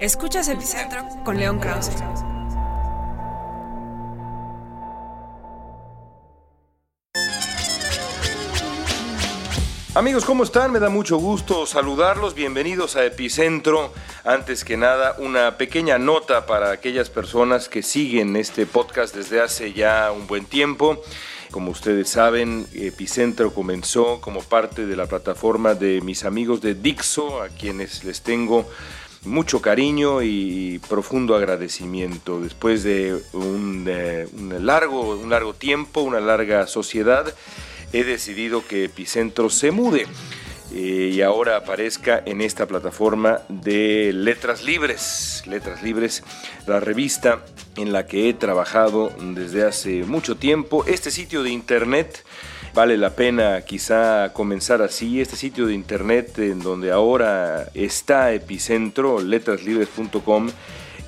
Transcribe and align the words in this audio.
Escuchas 0.00 0.48
Epicentro 0.48 1.06
con 1.26 1.36
León 1.38 1.58
Krause. 1.58 1.90
Amigos, 9.94 10.24
¿cómo 10.24 10.44
están? 10.44 10.72
Me 10.72 10.78
da 10.78 10.88
mucho 10.88 11.18
gusto 11.18 11.66
saludarlos. 11.66 12.34
Bienvenidos 12.34 12.96
a 12.96 13.04
Epicentro. 13.04 13.92
Antes 14.24 14.64
que 14.64 14.78
nada, 14.78 15.16
una 15.18 15.58
pequeña 15.58 15.98
nota 15.98 16.46
para 16.46 16.70
aquellas 16.70 17.10
personas 17.10 17.68
que 17.68 17.82
siguen 17.82 18.36
este 18.36 18.64
podcast 18.64 19.14
desde 19.14 19.42
hace 19.42 19.74
ya 19.74 20.12
un 20.12 20.26
buen 20.26 20.46
tiempo. 20.46 21.02
Como 21.50 21.72
ustedes 21.72 22.08
saben, 22.08 22.66
Epicentro 22.72 23.52
comenzó 23.52 24.22
como 24.22 24.40
parte 24.40 24.86
de 24.86 24.96
la 24.96 25.04
plataforma 25.04 25.74
de 25.74 26.00
mis 26.00 26.24
amigos 26.24 26.62
de 26.62 26.74
Dixo, 26.74 27.42
a 27.42 27.50
quienes 27.50 28.02
les 28.04 28.22
tengo 28.22 28.66
mucho 29.24 29.60
cariño 29.60 30.22
y 30.22 30.80
profundo 30.88 31.34
agradecimiento. 31.34 32.40
Después 32.40 32.82
de 32.82 33.20
un, 33.32 33.84
largo, 34.60 35.16
un 35.16 35.30
largo 35.30 35.54
tiempo, 35.54 36.00
una 36.00 36.20
larga 36.20 36.66
sociedad, 36.66 37.34
he 37.92 38.04
decidido 38.04 38.66
que 38.66 38.84
Epicentro 38.84 39.50
se 39.50 39.70
mude 39.70 40.06
eh, 40.72 41.10
y 41.12 41.22
ahora 41.22 41.56
aparezca 41.56 42.22
en 42.24 42.40
esta 42.40 42.66
plataforma 42.66 43.40
de 43.48 44.12
Letras 44.14 44.62
Libres. 44.62 45.42
Letras 45.46 45.82
Libres, 45.82 46.22
la 46.66 46.80
revista 46.80 47.44
en 47.76 47.92
la 47.92 48.06
que 48.06 48.28
he 48.28 48.34
trabajado 48.34 49.12
desde 49.20 49.66
hace 49.66 50.04
mucho 50.04 50.36
tiempo. 50.36 50.84
Este 50.86 51.10
sitio 51.10 51.42
de 51.42 51.50
internet 51.50 52.24
vale 52.74 52.96
la 52.96 53.10
pena 53.10 53.62
quizá 53.62 54.32
comenzar 54.32 54.82
así. 54.82 55.20
Este 55.20 55.36
sitio 55.36 55.66
de 55.66 55.74
internet 55.74 56.38
en 56.38 56.60
donde 56.60 56.92
ahora 56.92 57.68
está 57.74 58.32
Epicentro, 58.32 59.20
letraslibres.com, 59.20 60.50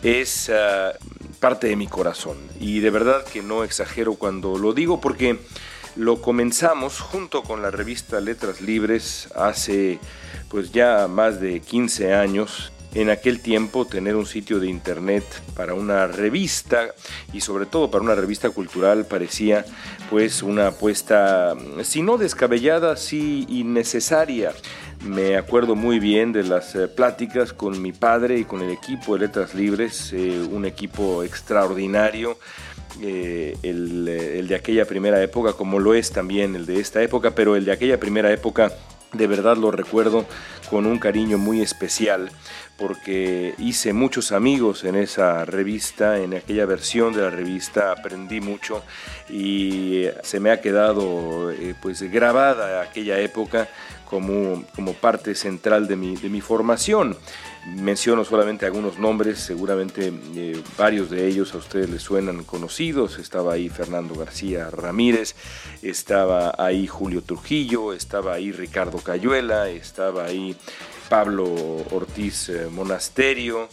es 0.02 0.50
ah, 0.50 0.92
parte 1.40 1.68
de 1.68 1.76
mi 1.76 1.86
corazón. 1.86 2.38
Y 2.60 2.80
de 2.80 2.90
verdad 2.90 3.24
que 3.24 3.42
no 3.42 3.64
exagero 3.64 4.14
cuando 4.14 4.58
lo 4.58 4.72
digo 4.72 5.00
porque 5.00 5.38
lo 5.96 6.22
comenzamos 6.22 7.00
junto 7.00 7.42
con 7.42 7.60
la 7.62 7.70
revista 7.70 8.20
Letras 8.20 8.60
Libres 8.60 9.28
hace 9.34 9.98
pues 10.48 10.72
ya 10.72 11.06
más 11.08 11.40
de 11.40 11.60
15 11.60 12.14
años. 12.14 12.71
En 12.94 13.08
aquel 13.08 13.40
tiempo 13.40 13.86
tener 13.86 14.16
un 14.16 14.26
sitio 14.26 14.60
de 14.60 14.68
internet 14.68 15.24
para 15.56 15.72
una 15.72 16.06
revista 16.06 16.94
y 17.32 17.40
sobre 17.40 17.64
todo 17.64 17.90
para 17.90 18.04
una 18.04 18.14
revista 18.14 18.50
cultural 18.50 19.06
parecía 19.06 19.64
pues 20.10 20.42
una 20.42 20.68
apuesta 20.68 21.56
si 21.82 22.02
no 22.02 22.18
descabellada, 22.18 22.96
sí 22.96 23.46
innecesaria. 23.48 24.52
Me 25.06 25.36
acuerdo 25.36 25.74
muy 25.74 25.98
bien 25.98 26.32
de 26.32 26.44
las 26.44 26.74
eh, 26.74 26.86
pláticas 26.86 27.52
con 27.52 27.80
mi 27.80 27.92
padre 27.92 28.38
y 28.38 28.44
con 28.44 28.60
el 28.60 28.70
equipo 28.70 29.14
de 29.14 29.26
Letras 29.26 29.54
Libres, 29.54 30.12
eh, 30.12 30.46
un 30.52 30.64
equipo 30.64 31.24
extraordinario 31.24 32.38
eh, 33.00 33.56
el, 33.62 34.46
de 34.46 34.54
aquella 34.54 34.84
primera 34.84 35.20
época, 35.22 35.54
como 35.54 35.80
lo 35.80 35.94
es 35.94 36.12
también 36.12 36.54
el 36.54 36.66
de 36.66 36.78
esta 36.78 37.02
época, 37.02 37.32
pero 37.34 37.56
el 37.56 37.64
de 37.64 37.72
aquella 37.72 37.98
primera 37.98 38.30
época 38.30 38.72
de 39.12 39.26
verdad 39.26 39.56
lo 39.56 39.70
recuerdo 39.70 40.26
con 40.70 40.86
un 40.86 40.98
cariño 40.98 41.38
muy 41.38 41.60
especial 41.60 42.30
porque 42.78 43.54
hice 43.58 43.92
muchos 43.92 44.32
amigos 44.32 44.84
en 44.84 44.96
esa 44.96 45.44
revista, 45.44 46.18
en 46.18 46.34
aquella 46.34 46.66
versión 46.66 47.12
de 47.12 47.22
la 47.22 47.30
revista 47.30 47.92
aprendí 47.92 48.40
mucho 48.40 48.82
y 49.28 50.06
se 50.22 50.40
me 50.40 50.50
ha 50.50 50.60
quedado 50.60 51.50
eh, 51.52 51.74
pues 51.80 52.02
grabada 52.02 52.82
aquella 52.82 53.18
época 53.20 53.68
como, 54.04 54.64
como 54.74 54.94
parte 54.94 55.34
central 55.34 55.86
de 55.86 55.96
mi, 55.96 56.16
de 56.16 56.28
mi 56.28 56.40
formación. 56.40 57.16
Menciono 57.64 58.24
solamente 58.24 58.66
algunos 58.66 58.98
nombres, 58.98 59.38
seguramente 59.38 60.12
eh, 60.34 60.60
varios 60.76 61.10
de 61.10 61.28
ellos 61.28 61.54
a 61.54 61.58
ustedes 61.58 61.88
les 61.90 62.02
suenan 62.02 62.42
conocidos. 62.42 63.20
Estaba 63.20 63.52
ahí 63.52 63.68
Fernando 63.68 64.16
García 64.16 64.68
Ramírez, 64.68 65.36
estaba 65.80 66.56
ahí 66.58 66.88
Julio 66.88 67.22
Trujillo, 67.22 67.92
estaba 67.92 68.34
ahí 68.34 68.50
Ricardo 68.50 68.98
Cayuela, 68.98 69.68
estaba 69.68 70.24
ahí 70.24 70.56
Pablo 71.08 71.44
Ortiz 71.92 72.48
eh, 72.48 72.66
Monasterio, 72.68 73.68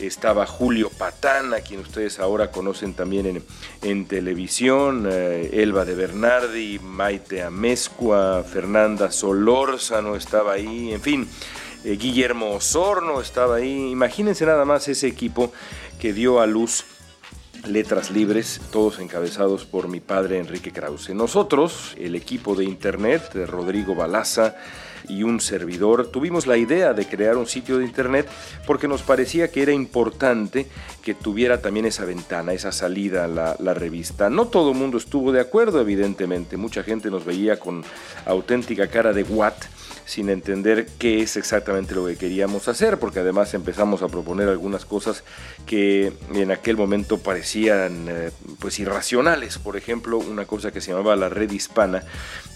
estaba 0.00 0.46
Julio 0.46 0.88
Patán, 0.88 1.52
a 1.52 1.60
quien 1.60 1.80
ustedes 1.80 2.20
ahora 2.20 2.50
conocen 2.50 2.94
también 2.94 3.26
en, 3.26 3.44
en 3.82 4.06
televisión, 4.06 5.06
eh, 5.10 5.50
Elba 5.52 5.84
de 5.84 5.94
Bernardi, 5.94 6.78
Maite 6.78 7.42
Amezcua, 7.42 8.42
Fernanda 8.42 9.10
Solórzano 9.10 10.16
estaba 10.16 10.54
ahí, 10.54 10.94
en 10.94 11.02
fin. 11.02 11.28
Eh, 11.84 11.98
Guillermo 11.98 12.52
Osorno 12.52 13.20
estaba 13.20 13.56
ahí. 13.56 13.90
Imagínense 13.90 14.46
nada 14.46 14.64
más 14.64 14.88
ese 14.88 15.06
equipo 15.06 15.52
que 16.00 16.14
dio 16.14 16.40
a 16.40 16.46
luz 16.46 16.84
Letras 17.66 18.10
Libres, 18.10 18.60
todos 18.72 18.98
encabezados 18.98 19.66
por 19.66 19.88
mi 19.88 20.00
padre 20.00 20.38
Enrique 20.38 20.72
Krause. 20.72 21.10
Nosotros, 21.10 21.94
el 21.98 22.14
equipo 22.14 22.54
de 22.54 22.64
Internet, 22.64 23.32
de 23.34 23.46
Rodrigo 23.46 23.94
Balaza, 23.94 24.56
y 25.08 25.22
un 25.22 25.40
servidor, 25.40 26.08
tuvimos 26.08 26.46
la 26.46 26.56
idea 26.56 26.94
de 26.94 27.06
crear 27.06 27.36
un 27.36 27.46
sitio 27.46 27.76
de 27.76 27.84
internet 27.84 28.26
porque 28.66 28.88
nos 28.88 29.02
parecía 29.02 29.50
que 29.50 29.62
era 29.62 29.72
importante 29.72 30.66
que 31.02 31.12
tuviera 31.12 31.60
también 31.60 31.84
esa 31.84 32.06
ventana, 32.06 32.54
esa 32.54 32.72
salida 32.72 33.28
la, 33.28 33.56
la 33.58 33.74
revista. 33.74 34.30
No 34.30 34.46
todo 34.46 34.70
el 34.70 34.78
mundo 34.78 34.96
estuvo 34.96 35.32
de 35.32 35.40
acuerdo, 35.40 35.80
evidentemente, 35.80 36.56
mucha 36.56 36.82
gente 36.82 37.10
nos 37.10 37.24
veía 37.24 37.60
con 37.60 37.84
auténtica 38.24 38.86
cara 38.86 39.12
de 39.12 39.24
what 39.24 39.54
sin 40.06 40.28
entender 40.28 40.86
qué 40.98 41.22
es 41.22 41.36
exactamente 41.36 41.94
lo 41.94 42.06
que 42.06 42.16
queríamos 42.16 42.68
hacer, 42.68 42.98
porque 42.98 43.20
además 43.20 43.54
empezamos 43.54 44.02
a 44.02 44.08
proponer 44.08 44.48
algunas 44.48 44.84
cosas 44.84 45.24
que 45.66 46.12
en 46.34 46.50
aquel 46.50 46.76
momento 46.76 47.18
parecían 47.18 48.06
eh, 48.08 48.30
pues 48.58 48.78
irracionales. 48.78 49.58
Por 49.58 49.76
ejemplo, 49.76 50.18
una 50.18 50.44
cosa 50.44 50.70
que 50.70 50.80
se 50.80 50.92
llamaba 50.92 51.16
la 51.16 51.28
red 51.28 51.50
hispana, 51.50 52.02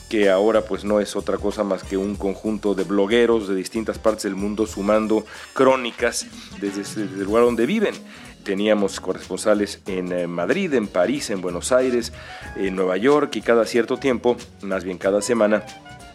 que 0.09 0.31
ahora 0.31 0.63
pues 0.63 0.85
no 0.85 1.01
es 1.01 1.17
otra 1.17 1.37
cosa 1.37 1.65
más 1.65 1.83
que 1.83 1.97
un 1.97 2.17
conjunto 2.17 2.75
de 2.75 2.85
blogueros 2.85 3.49
de 3.49 3.55
distintas 3.55 3.99
partes 3.99 4.25
del 4.25 4.37
mundo 4.37 4.67
sumando 4.67 5.25
crónicas 5.53 6.27
desde, 6.61 7.03
el 7.03 7.25
lugar 7.25 7.45
donde 7.45 7.67
viven 7.67 7.95
teníamos 8.43 8.99
corresponsales 9.01 9.83
en 9.87 10.11
eh, 10.11 10.27
Madrid, 10.27 10.73
en 10.73 10.89
París, 10.89 11.29
en 11.29 11.43
Buenos 11.43 11.71
Aires, 11.71 12.15
en 12.57 12.77
Nueva 12.77 12.97
York 12.97 13.37
y 13.37 13.43
cada 13.43 13.67
cierto 13.67 13.99
tiempo, 13.99 14.39
más 14.63 14.85
bien 14.85 14.97
cada 14.97 15.21
semana, 15.21 15.65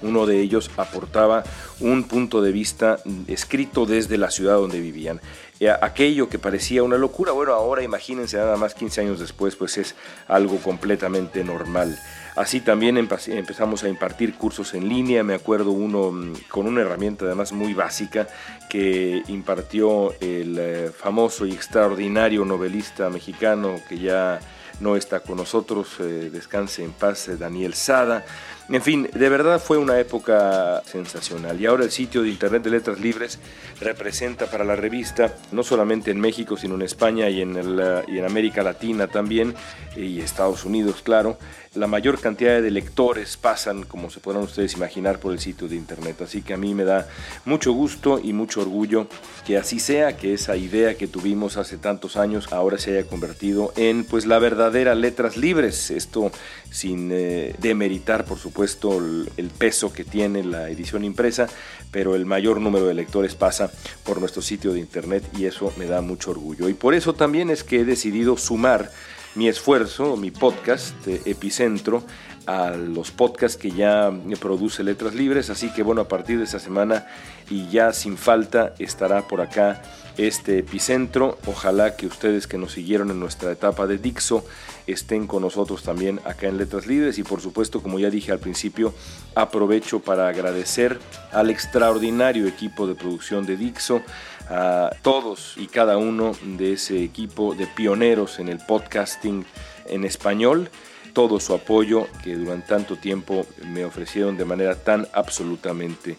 uno 0.03 0.25
de 0.25 0.39
ellos 0.39 0.69
aportaba 0.77 1.43
un 1.79 2.03
punto 2.03 2.41
de 2.41 2.51
vista 2.51 2.99
escrito 3.27 3.85
desde 3.85 4.17
la 4.17 4.29
ciudad 4.29 4.55
donde 4.55 4.79
vivían. 4.79 5.21
Eh, 5.59 5.69
aquello 5.69 6.29
que 6.29 6.39
parecía 6.39 6.83
una 6.83 6.97
locura, 6.97 7.31
bueno, 7.31 7.53
ahora 7.53 7.83
imagínense 7.83 8.37
nada 8.37 8.57
más 8.57 8.73
15 8.75 9.01
años 9.01 9.19
después, 9.19 9.55
pues 9.55 9.77
es 9.77 9.95
algo 10.27 10.57
completamente 10.57 11.43
normal. 11.43 11.97
Así 12.35 12.61
también 12.61 12.97
empezamos 12.97 13.83
a 13.83 13.89
impartir 13.89 14.33
cursos 14.33 14.73
en 14.73 14.89
línea, 14.89 15.23
me 15.23 15.35
acuerdo 15.35 15.71
uno 15.71 16.11
mm, 16.11 16.33
con 16.49 16.65
una 16.65 16.81
herramienta 16.81 17.25
además 17.25 17.53
muy 17.53 17.73
básica 17.73 18.27
que 18.69 19.21
impartió 19.27 20.13
el 20.19 20.57
eh, 20.59 20.91
famoso 20.91 21.45
y 21.45 21.51
extraordinario 21.51 22.43
novelista 22.43 23.09
mexicano 23.09 23.75
que 23.87 23.99
ya 23.99 24.39
no 24.79 24.95
está 24.95 25.19
con 25.19 25.37
nosotros, 25.37 25.87
eh, 25.99 26.29
descanse 26.31 26.83
en 26.83 26.91
paz, 26.91 27.29
Daniel 27.39 27.73
Sada. 27.75 28.25
En 28.69 28.81
fin, 28.81 29.09
de 29.13 29.29
verdad 29.29 29.61
fue 29.61 29.77
una 29.77 29.99
época 29.99 30.81
sensacional. 30.85 31.59
Y 31.59 31.65
ahora 31.65 31.83
el 31.83 31.91
sitio 31.91 32.23
de 32.23 32.29
Internet 32.29 32.63
de 32.63 32.69
Letras 32.69 32.99
Libres 32.99 33.37
representa 33.81 34.49
para 34.49 34.63
la 34.63 34.75
revista, 34.77 35.35
no 35.51 35.63
solamente 35.63 36.11
en 36.11 36.19
México, 36.19 36.55
sino 36.55 36.75
en 36.75 36.81
España 36.83 37.29
y 37.29 37.41
en, 37.41 37.57
el, 37.57 38.03
y 38.07 38.19
en 38.19 38.25
América 38.25 38.63
Latina 38.63 39.07
también, 39.07 39.53
y 39.97 40.21
Estados 40.21 40.63
Unidos, 40.63 41.01
claro, 41.03 41.37
la 41.75 41.87
mayor 41.87 42.19
cantidad 42.19 42.61
de 42.61 42.71
lectores 42.71 43.35
pasan, 43.35 43.83
como 43.83 44.09
se 44.09 44.19
podrán 44.19 44.43
ustedes 44.43 44.73
imaginar, 44.75 45.19
por 45.19 45.33
el 45.33 45.39
sitio 45.39 45.67
de 45.67 45.75
Internet. 45.75 46.21
Así 46.21 46.41
que 46.41 46.53
a 46.53 46.57
mí 46.57 46.73
me 46.73 46.85
da 46.85 47.07
mucho 47.45 47.73
gusto 47.73 48.19
y 48.23 48.31
mucho 48.31 48.61
orgullo 48.61 49.07
que 49.45 49.57
así 49.57 49.79
sea, 49.79 50.15
que 50.15 50.33
esa 50.33 50.55
idea 50.55 50.95
que 50.95 51.07
tuvimos 51.07 51.57
hace 51.57 51.77
tantos 51.77 52.15
años 52.15 52.53
ahora 52.53 52.77
se 52.77 52.97
haya 52.97 53.07
convertido 53.07 53.73
en 53.75 54.05
pues 54.05 54.25
la 54.25 54.39
verdadera 54.39 54.95
Letras 54.95 55.35
Libres. 55.35 55.91
Esto 55.91 56.31
sin 56.71 57.09
eh, 57.11 57.55
demeritar, 57.59 58.25
por 58.25 58.37
supuesto, 58.37 58.52
el, 58.55 59.31
el 59.37 59.49
peso 59.49 59.91
que 59.91 60.03
tiene 60.03 60.43
la 60.43 60.69
edición 60.69 61.03
impresa, 61.03 61.47
pero 61.91 62.15
el 62.15 62.25
mayor 62.25 62.59
número 62.59 62.85
de 62.85 62.93
lectores 62.93 63.35
pasa 63.35 63.71
por 64.03 64.19
nuestro 64.19 64.41
sitio 64.41 64.73
de 64.73 64.79
Internet 64.79 65.23
y 65.37 65.45
eso 65.45 65.73
me 65.77 65.85
da 65.85 66.01
mucho 66.01 66.31
orgullo. 66.31 66.69
Y 66.69 66.73
por 66.73 66.93
eso 66.93 67.13
también 67.13 67.49
es 67.49 67.63
que 67.63 67.81
he 67.81 67.85
decidido 67.85 68.37
sumar 68.37 68.91
mi 69.35 69.47
esfuerzo, 69.47 70.15
mi 70.15 70.31
podcast 70.31 70.95
Epicentro, 71.07 72.03
a 72.45 72.71
los 72.71 73.11
podcasts 73.11 73.57
que 73.57 73.71
ya 73.71 74.11
produce 74.39 74.83
Letras 74.83 75.15
Libres. 75.15 75.49
Así 75.49 75.71
que 75.73 75.83
bueno, 75.83 76.01
a 76.01 76.07
partir 76.07 76.37
de 76.37 76.43
esta 76.43 76.59
semana 76.59 77.07
y 77.49 77.69
ya 77.69 77.93
sin 77.93 78.17
falta 78.17 78.73
estará 78.79 79.27
por 79.27 79.41
acá 79.41 79.81
este 80.17 80.59
epicentro. 80.59 81.37
Ojalá 81.47 81.95
que 81.95 82.07
ustedes 82.07 82.47
que 82.47 82.57
nos 82.57 82.73
siguieron 82.73 83.11
en 83.11 83.19
nuestra 83.19 83.51
etapa 83.51 83.87
de 83.87 83.97
Dixo 83.97 84.45
estén 84.87 85.27
con 85.27 85.41
nosotros 85.41 85.83
también 85.83 86.19
acá 86.25 86.47
en 86.47 86.57
Letras 86.57 86.87
Libres 86.87 87.17
y 87.17 87.23
por 87.23 87.41
supuesto, 87.41 87.81
como 87.81 87.99
ya 87.99 88.09
dije 88.09 88.31
al 88.31 88.39
principio, 88.39 88.93
aprovecho 89.35 89.99
para 89.99 90.27
agradecer 90.27 90.99
al 91.31 91.49
extraordinario 91.49 92.47
equipo 92.47 92.87
de 92.87 92.95
producción 92.95 93.45
de 93.45 93.57
Dixo, 93.57 94.01
a 94.49 94.89
todos 95.01 95.53
y 95.57 95.67
cada 95.67 95.97
uno 95.97 96.33
de 96.43 96.73
ese 96.73 97.01
equipo 97.03 97.55
de 97.55 97.65
pioneros 97.65 98.39
en 98.39 98.49
el 98.49 98.57
podcasting 98.57 99.45
en 99.85 100.03
español 100.03 100.69
todo 101.13 101.39
su 101.39 101.53
apoyo 101.53 102.07
que 102.23 102.35
durante 102.35 102.67
tanto 102.67 102.97
tiempo 102.97 103.45
me 103.67 103.85
ofrecieron 103.85 104.35
de 104.35 104.45
manera 104.45 104.75
tan 104.75 105.07
absolutamente 105.13 106.17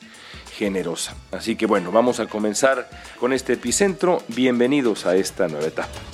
generosa. 0.56 1.16
Así 1.32 1.56
que 1.56 1.66
bueno, 1.66 1.90
vamos 1.90 2.20
a 2.20 2.26
comenzar 2.26 2.88
con 3.18 3.32
este 3.32 3.54
epicentro. 3.54 4.22
Bienvenidos 4.28 5.04
a 5.04 5.16
esta 5.16 5.48
nueva 5.48 5.66
etapa. 5.66 6.13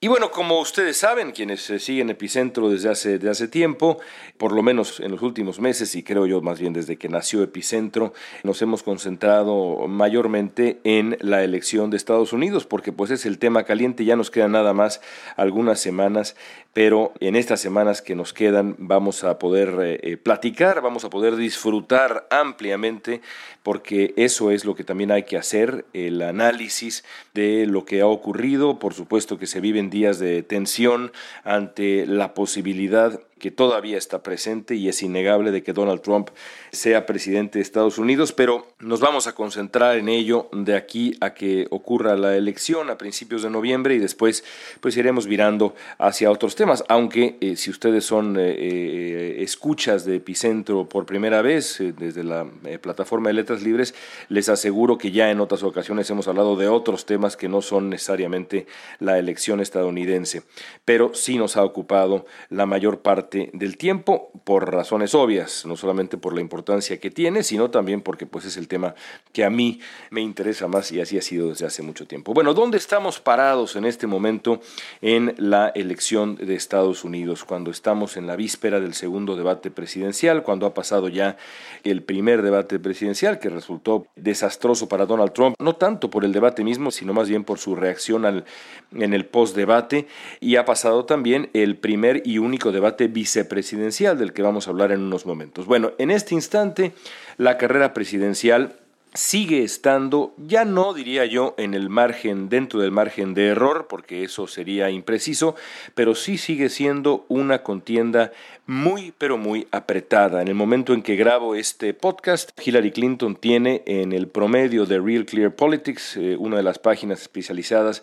Y 0.00 0.06
bueno, 0.06 0.30
como 0.30 0.60
ustedes 0.60 0.96
saben, 0.96 1.32
quienes 1.32 1.60
siguen 1.60 2.08
Epicentro 2.08 2.70
desde 2.70 2.88
hace, 2.88 3.18
desde 3.18 3.30
hace 3.30 3.48
tiempo, 3.48 3.98
por 4.36 4.52
lo 4.52 4.62
menos 4.62 5.00
en 5.00 5.10
los 5.10 5.22
últimos 5.22 5.58
meses, 5.58 5.96
y 5.96 6.04
creo 6.04 6.24
yo 6.24 6.40
más 6.40 6.60
bien 6.60 6.72
desde 6.72 6.96
que 6.96 7.08
nació 7.08 7.42
Epicentro, 7.42 8.12
nos 8.44 8.62
hemos 8.62 8.84
concentrado 8.84 9.88
mayormente 9.88 10.78
en 10.84 11.16
la 11.20 11.42
elección 11.42 11.90
de 11.90 11.96
Estados 11.96 12.32
Unidos, 12.32 12.64
porque 12.64 12.92
pues 12.92 13.10
es 13.10 13.26
el 13.26 13.40
tema 13.40 13.64
caliente, 13.64 14.04
ya 14.04 14.14
nos 14.14 14.30
quedan 14.30 14.52
nada 14.52 14.72
más 14.72 15.00
algunas 15.36 15.80
semanas, 15.80 16.36
pero 16.78 17.12
en 17.18 17.34
estas 17.34 17.60
semanas 17.60 18.02
que 18.02 18.14
nos 18.14 18.32
quedan 18.32 18.76
vamos 18.78 19.24
a 19.24 19.40
poder 19.40 19.74
eh, 19.82 19.98
eh, 20.00 20.16
platicar, 20.16 20.80
vamos 20.80 21.04
a 21.04 21.10
poder 21.10 21.34
disfrutar 21.34 22.28
ampliamente, 22.30 23.20
porque 23.64 24.14
eso 24.16 24.52
es 24.52 24.64
lo 24.64 24.76
que 24.76 24.84
también 24.84 25.10
hay 25.10 25.24
que 25.24 25.36
hacer, 25.36 25.86
el 25.92 26.22
análisis 26.22 27.02
de 27.34 27.66
lo 27.66 27.84
que 27.84 28.00
ha 28.02 28.06
ocurrido, 28.06 28.78
por 28.78 28.94
supuesto 28.94 29.40
que 29.40 29.48
se 29.48 29.60
vive 29.60 29.82
días 29.82 30.20
de 30.20 30.44
tensión 30.44 31.10
ante 31.42 32.06
la 32.06 32.32
posibilidad 32.32 33.22
que 33.38 33.50
todavía 33.50 33.96
está 33.96 34.22
presente 34.22 34.74
y 34.74 34.88
es 34.88 35.02
innegable 35.02 35.50
de 35.50 35.62
que 35.62 35.72
Donald 35.72 36.00
Trump 36.00 36.30
sea 36.72 37.06
presidente 37.06 37.58
de 37.58 37.62
Estados 37.62 37.98
Unidos, 37.98 38.32
pero 38.32 38.66
nos 38.80 39.00
vamos 39.00 39.26
a 39.26 39.34
concentrar 39.34 39.96
en 39.96 40.08
ello 40.08 40.48
de 40.52 40.76
aquí 40.76 41.16
a 41.20 41.34
que 41.34 41.66
ocurra 41.70 42.16
la 42.16 42.36
elección 42.36 42.90
a 42.90 42.98
principios 42.98 43.42
de 43.42 43.50
noviembre 43.50 43.94
y 43.94 43.98
después 43.98 44.44
pues 44.80 44.96
iremos 44.96 45.26
virando 45.26 45.74
hacia 45.98 46.30
otros 46.30 46.56
temas, 46.56 46.84
aunque 46.88 47.36
eh, 47.40 47.56
si 47.56 47.70
ustedes 47.70 48.04
son 48.04 48.36
eh, 48.36 48.54
eh, 48.58 49.36
escuchas 49.42 50.04
de 50.04 50.16
Epicentro 50.16 50.88
por 50.88 51.06
primera 51.06 51.42
vez 51.42 51.78
desde 51.78 52.24
la 52.24 52.46
plataforma 52.80 53.28
de 53.28 53.34
Letras 53.34 53.62
Libres, 53.62 53.94
les 54.28 54.48
aseguro 54.48 54.98
que 54.98 55.10
ya 55.10 55.30
en 55.30 55.40
otras 55.40 55.62
ocasiones 55.62 56.10
hemos 56.10 56.28
hablado 56.28 56.56
de 56.56 56.68
otros 56.68 57.06
temas 57.06 57.36
que 57.36 57.48
no 57.48 57.62
son 57.62 57.90
necesariamente 57.90 58.66
la 58.98 59.18
elección 59.18 59.60
estadounidense, 59.60 60.42
pero 60.84 61.14
sí 61.14 61.36
nos 61.36 61.56
ha 61.56 61.64
ocupado 61.64 62.26
la 62.50 62.66
mayor 62.66 63.00
parte 63.00 63.27
del 63.30 63.76
tiempo 63.76 64.30
por 64.44 64.72
razones 64.72 65.14
obvias, 65.14 65.64
no 65.66 65.76
solamente 65.76 66.16
por 66.16 66.34
la 66.34 66.40
importancia 66.40 66.98
que 66.98 67.10
tiene, 67.10 67.42
sino 67.42 67.70
también 67.70 68.00
porque 68.00 68.26
pues 68.26 68.44
es 68.44 68.56
el 68.56 68.68
tema 68.68 68.94
que 69.32 69.44
a 69.44 69.50
mí 69.50 69.80
me 70.10 70.20
interesa 70.20 70.68
más 70.68 70.90
y 70.92 71.00
así 71.00 71.18
ha 71.18 71.22
sido 71.22 71.50
desde 71.50 71.66
hace 71.66 71.82
mucho 71.82 72.06
tiempo. 72.06 72.34
Bueno, 72.34 72.54
¿dónde 72.54 72.78
estamos 72.78 73.20
parados 73.20 73.76
en 73.76 73.84
este 73.84 74.06
momento 74.06 74.60
en 75.00 75.34
la 75.38 75.68
elección 75.68 76.36
de 76.36 76.54
Estados 76.54 77.04
Unidos? 77.04 77.44
Cuando 77.44 77.70
estamos 77.70 78.16
en 78.16 78.26
la 78.26 78.36
víspera 78.36 78.80
del 78.80 78.94
segundo 78.94 79.36
debate 79.36 79.70
presidencial, 79.70 80.42
cuando 80.42 80.66
ha 80.66 80.74
pasado 80.74 81.08
ya 81.08 81.36
el 81.84 82.02
primer 82.02 82.42
debate 82.42 82.78
presidencial 82.78 83.38
que 83.38 83.48
resultó 83.50 84.06
desastroso 84.16 84.88
para 84.88 85.06
Donald 85.06 85.32
Trump, 85.32 85.56
no 85.58 85.76
tanto 85.76 86.10
por 86.10 86.24
el 86.24 86.32
debate 86.32 86.64
mismo, 86.64 86.90
sino 86.90 87.12
más 87.12 87.28
bien 87.28 87.44
por 87.44 87.58
su 87.58 87.74
reacción 87.74 88.24
al, 88.24 88.44
en 88.92 89.14
el 89.14 89.26
post-debate, 89.26 90.06
y 90.40 90.56
ha 90.56 90.64
pasado 90.64 91.04
también 91.04 91.50
el 91.52 91.76
primer 91.76 92.22
y 92.24 92.38
único 92.38 92.72
debate 92.72 93.08
vicepresidencial 93.18 94.16
del 94.16 94.32
que 94.32 94.42
vamos 94.42 94.66
a 94.66 94.70
hablar 94.70 94.92
en 94.92 95.00
unos 95.00 95.26
momentos. 95.26 95.66
Bueno, 95.66 95.90
en 95.98 96.12
este 96.12 96.36
instante 96.36 96.92
la 97.36 97.58
carrera 97.58 97.92
presidencial 97.92 98.76
sigue 99.12 99.64
estando, 99.64 100.34
ya 100.36 100.64
no 100.64 100.94
diría 100.94 101.24
yo 101.24 101.54
en 101.58 101.74
el 101.74 101.88
margen, 101.88 102.48
dentro 102.48 102.78
del 102.80 102.92
margen 102.92 103.34
de 103.34 103.48
error, 103.48 103.86
porque 103.88 104.22
eso 104.22 104.46
sería 104.46 104.90
impreciso, 104.90 105.56
pero 105.96 106.14
sí 106.14 106.38
sigue 106.38 106.68
siendo 106.68 107.24
una 107.28 107.64
contienda 107.64 108.30
muy, 108.66 109.12
pero 109.18 109.36
muy 109.36 109.66
apretada. 109.72 110.40
En 110.40 110.46
el 110.46 110.54
momento 110.54 110.92
en 110.92 111.02
que 111.02 111.16
grabo 111.16 111.56
este 111.56 111.94
podcast, 111.94 112.50
Hillary 112.64 112.92
Clinton 112.92 113.34
tiene 113.34 113.82
en 113.86 114.12
el 114.12 114.28
promedio 114.28 114.86
de 114.86 115.00
Real 115.00 115.24
Clear 115.24 115.52
Politics, 115.54 116.16
eh, 116.16 116.36
una 116.38 116.58
de 116.58 116.62
las 116.62 116.78
páginas 116.78 117.22
especializadas 117.22 118.02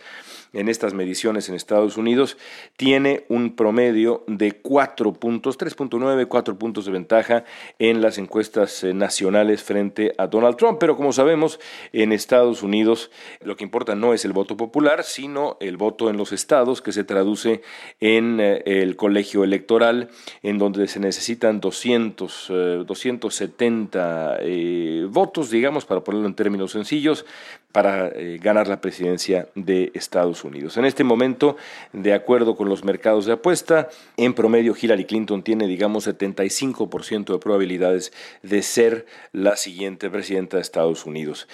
en 0.55 0.69
estas 0.69 0.93
mediciones 0.93 1.49
en 1.49 1.55
Estados 1.55 1.97
Unidos, 1.97 2.37
tiene 2.77 3.25
un 3.27 3.55
promedio 3.55 4.23
de 4.27 4.53
4 4.53 5.13
puntos, 5.13 5.59
3.9, 5.59 6.27
4 6.27 6.57
puntos 6.57 6.85
de 6.85 6.91
ventaja 6.91 7.43
en 7.77 8.01
las 8.01 8.17
encuestas 8.17 8.83
eh, 8.83 8.93
nacionales 8.93 9.63
frente 9.63 10.13
a 10.17 10.27
Donald 10.27 10.55
Trump. 10.55 10.77
Pero 10.79 10.95
como 10.95 11.11
sabemos, 11.11 11.59
en 11.91 12.13
Estados 12.13 12.63
Unidos 12.63 13.11
lo 13.41 13.55
que 13.57 13.65
importa 13.65 13.95
no 13.95 14.13
es 14.13 14.23
el 14.25 14.31
voto 14.31 14.55
popular, 14.55 15.03
sino 15.03 15.57
el 15.59 15.75
voto 15.77 16.09
en 16.09 16.17
los 16.17 16.31
estados 16.31 16.81
que 16.81 16.93
se 16.93 17.03
traduce 17.03 17.61
en 17.99 18.39
eh, 18.39 18.63
el 18.65 18.95
colegio 18.95 19.43
electoral, 19.43 20.09
en 20.41 20.57
donde 20.57 20.87
se 20.87 20.99
necesitan 20.99 21.59
200, 21.59 22.47
270 22.87 24.37
eh, 24.39 25.05
votos, 25.09 25.49
digamos, 25.49 25.85
para 25.85 26.01
ponerlo 26.01 26.27
en 26.27 26.35
términos 26.35 26.71
sencillos, 26.71 27.25
para 27.71 28.09
ganar 28.39 28.69
la 28.69 28.79
presidencia 28.79 29.49
de 29.53 29.91
Estados 29.93 30.44
Unidos. 30.44 30.44
En 30.77 30.85
este 30.85 31.03
momento, 31.03 31.57
de 31.93 32.13
acuerdo 32.13 32.55
con 32.55 32.69
los 32.69 32.83
mercados 32.83 33.25
de 33.25 33.33
apuesta, 33.33 33.89
en 34.17 34.33
promedio 34.33 34.75
Hillary 34.79 35.05
Clinton 35.05 35.43
tiene, 35.43 35.67
digamos, 35.67 36.07
75% 36.07 37.33
de 37.33 37.39
probabilidades 37.39 38.13
de 38.43 38.61
ser 38.61 39.05
la 39.31 39.55
siguiente 39.55 40.09
presidenta 40.09 40.57
de 40.57 40.61
Estados 40.61 41.05
Unidos. 41.05 41.47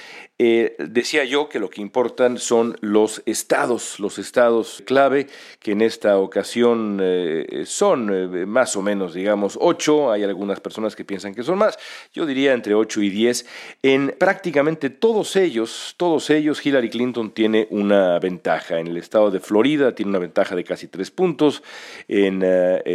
Eh, 0.43 0.75
decía 0.79 1.23
yo 1.23 1.49
que 1.49 1.59
lo 1.59 1.69
que 1.69 1.81
importan 1.81 2.39
son 2.39 2.75
los 2.81 3.21
estados, 3.27 3.99
los 3.99 4.17
estados 4.17 4.81
clave, 4.87 5.27
que 5.59 5.73
en 5.73 5.83
esta 5.83 6.17
ocasión 6.17 6.97
eh, 6.99 7.61
son 7.67 8.09
eh, 8.11 8.47
más 8.47 8.75
o 8.75 8.81
menos, 8.81 9.13
digamos, 9.13 9.55
ocho. 9.61 10.11
Hay 10.11 10.23
algunas 10.23 10.59
personas 10.59 10.95
que 10.95 11.05
piensan 11.05 11.35
que 11.35 11.43
son 11.43 11.59
más. 11.59 11.77
Yo 12.11 12.25
diría 12.25 12.53
entre 12.53 12.73
ocho 12.73 13.03
y 13.03 13.11
diez. 13.11 13.45
En 13.83 14.15
prácticamente 14.17 14.89
todos 14.89 15.35
ellos, 15.35 15.93
todos 15.95 16.31
ellos, 16.31 16.65
Hillary 16.65 16.89
Clinton 16.89 17.29
tiene 17.29 17.67
una 17.69 18.17
ventaja 18.17 18.79
en 18.79 18.87
el 18.87 18.97
estado 18.97 19.29
de 19.29 19.39
Florida 19.39 19.93
tiene 19.93 20.09
una 20.09 20.17
ventaja 20.17 20.55
de 20.55 20.63
casi 20.63 20.87
tres 20.87 21.11
puntos, 21.11 21.61
en 22.07 22.43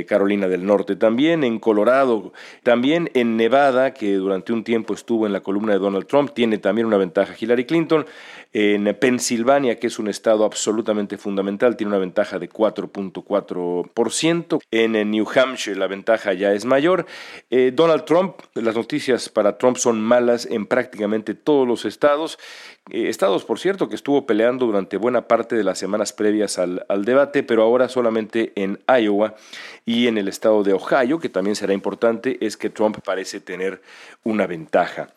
Carolina 0.07 0.49
del 0.49 0.67
Norte 0.67 0.97
también, 0.97 1.45
en 1.45 1.61
Colorado, 1.61 2.33
también 2.65 3.09
en 3.15 3.37
Nevada, 3.37 3.95
que 3.95 4.15
durante 4.15 4.53
un 4.53 4.65
tiempo 4.65 4.95
estuvo 4.95 5.27
en 5.27 5.33
la 5.33 5.41
columna 5.41 5.75
de 5.75 5.79
Donald 5.79 6.07
Trump, 6.07 6.33
tiene 6.35 6.59
también 6.59 6.87
una 6.87 6.97
ventaja 6.97 7.36
Hillary 7.39 7.67
Clinton, 7.67 8.07
en 8.53 8.97
Pensilvania, 8.99 9.79
que 9.79 9.89
es 9.89 9.99
un 9.99 10.09
estado 10.09 10.45
absolutamente 10.45 11.19
fundamental, 11.19 11.77
tiene 11.77 11.91
una 11.91 11.99
ventaja 11.99 12.39
de 12.39 12.49
4.4%, 12.49 14.61
en 14.71 15.11
New 15.11 15.27
Hampshire 15.35 15.77
la 15.77 15.87
ventaja 15.87 16.33
ya 16.33 16.53
es 16.53 16.65
mayor, 16.65 17.07
eh, 17.51 17.73
Donald 17.75 18.05
Trump, 18.05 18.37
las 18.55 18.75
noticias 18.75 19.29
para 19.29 19.59
Trump 19.59 19.77
son 19.77 20.01
malas 20.01 20.47
en 20.47 20.67
prácticamente 20.67 21.35
todos 21.35 21.69
los 21.69 21.85
estados, 21.85 22.39
estados 22.91 23.45
por 23.45 23.59
cierto 23.59 23.89
que 23.89 23.95
estuvo 23.95 24.27
peleando 24.27 24.67
durante 24.67 24.97
buena 24.97 25.29
parte 25.29 25.57
de 25.57 25.65
la 25.65 25.75
semanas 25.75 26.13
previas 26.13 26.59
al, 26.59 27.05
debate, 27.05 27.43
pero 27.43 27.63
ahora 27.63 27.89
solamente 27.89 28.53
en 28.57 28.81
Iowa 28.89 29.35
y 29.85 30.09
en 30.09 30.19
el 30.19 30.29
estado 30.29 30.63
de 30.63 30.73
Ohio, 30.73 31.19
que 31.19 31.29
también 31.29 31.57
será 31.57 31.73
importante, 31.73 32.39
es 32.45 32.57
que 32.57 32.71
Trump 32.71 32.99
parece 33.05 33.41
tener 33.41 33.83
una 34.25 34.47
ventaja. 34.47 35.09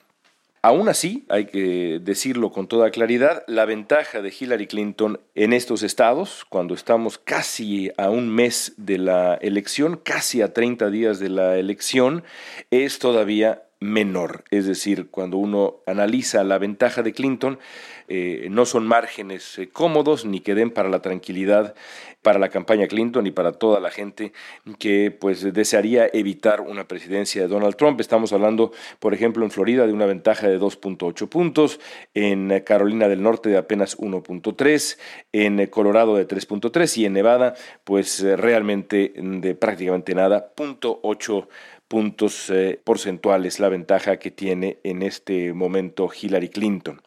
Aún 0.61 0.89
así, 0.89 1.25
hay 1.29 1.45
que 1.45 1.99
decirlo 2.01 2.51
con 2.51 2.67
toda 2.67 2.91
claridad, 2.91 3.43
la 3.47 3.63
ventaja 3.63 4.21
de 4.21 4.33
Hillary 4.37 4.67
Clinton 4.67 5.21
en 5.33 5.53
estos 5.53 5.83
estados, 5.83 6.45
cuando 6.49 6.73
estamos 6.73 7.17
casi 7.17 7.91
a 7.95 8.09
un 8.09 8.27
mes 8.27 8.73
de 8.75 8.97
la 8.97 9.35
elección, 9.35 9.95
casi 10.03 10.41
a 10.41 10.53
30 10.53 10.89
días 10.89 11.19
de 11.19 11.29
la 11.29 11.57
elección, 11.57 12.23
es 12.71 12.99
todavía 12.99 13.68
menor. 13.79 14.43
Es 14.51 14.65
decir, 14.65 15.09
cuando 15.09 15.37
uno 15.37 15.77
analiza 15.85 16.43
la 16.43 16.57
ventaja 16.57 17.01
de 17.01 17.13
Clinton, 17.13 17.59
eh, 18.07 18.47
no 18.49 18.65
son 18.65 18.87
márgenes 18.87 19.57
eh, 19.57 19.69
cómodos 19.69 20.25
ni 20.25 20.41
que 20.41 20.55
den 20.55 20.71
para 20.71 20.89
la 20.89 21.01
tranquilidad 21.01 21.75
para 22.21 22.39
la 22.39 22.49
campaña 22.49 22.87
Clinton 22.87 23.27
y 23.27 23.31
para 23.31 23.53
toda 23.53 23.79
la 23.79 23.91
gente 23.91 24.33
que 24.77 25.09
pues 25.09 25.53
desearía 25.53 26.09
evitar 26.11 26.59
una 26.59 26.85
presidencia 26.85 27.41
de 27.41 27.47
Donald 27.47 27.77
Trump. 27.77 28.01
Estamos 28.01 28.33
hablando, 28.33 28.73
por 28.99 29.13
ejemplo, 29.13 29.45
en 29.45 29.51
Florida 29.51 29.87
de 29.87 29.93
una 29.93 30.05
ventaja 30.05 30.49
de 30.49 30.59
2.8 30.59 31.29
puntos, 31.29 31.79
en 32.13 32.61
Carolina 32.65 33.07
del 33.07 33.23
Norte 33.23 33.47
de 33.47 33.57
apenas 33.57 33.97
1.3, 33.97 34.97
en 35.31 35.65
Colorado 35.67 36.17
de 36.17 36.27
3.3 36.27 36.97
y 36.97 37.05
en 37.05 37.13
Nevada 37.13 37.53
pues 37.85 38.21
realmente 38.21 39.13
de 39.15 39.55
prácticamente 39.55 40.13
nada, 40.13 40.51
0.8 40.57 41.47
puntos 41.89 42.49
eh, 42.51 42.79
porcentuales 42.81 43.59
la 43.59 43.67
ventaja 43.67 44.17
que 44.17 44.31
tiene 44.31 44.79
en 44.83 45.01
este 45.01 45.53
momento 45.53 46.09
Hillary 46.09 46.49
Clinton. 46.49 47.01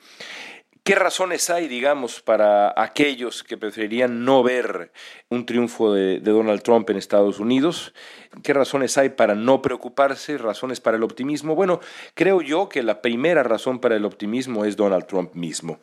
¿Qué 0.85 0.97
razones 0.97 1.49
hay, 1.49 1.69
digamos, 1.69 2.21
para 2.21 2.75
aquellos 2.77 3.45
que 3.45 3.57
preferirían 3.57 4.25
no 4.25 4.43
ver 4.43 4.91
un 5.29 5.47
triunfo 5.47 5.95
de, 5.95 6.19
de, 6.19 6.31
Donald 6.33 6.63
Trump 6.63 6.91
en 6.91 6.97
Estados 6.97 7.39
Unidos? 7.39 7.95
¿Qué 8.43 8.53
razones 8.53 8.99
hay 8.99 9.11
para 9.11 9.37
no 9.37 9.63
preocuparse? 9.63 10.37
¿Razones 10.39 10.81
para 10.81 10.97
el 10.97 11.05
optimismo? 11.05 11.55
Bueno, 11.55 11.79
creo 12.15 12.43
yo 12.43 12.69
que 12.69 12.83
la 12.83 13.01
primera 13.01 13.45
razón 13.45 13.79
para 13.79 13.95
el 13.95 14.05
optimismo 14.05 14.65
es 14.65 14.77
Donald 14.77 15.07
Trump 15.07 15.33
mismo. 15.35 15.79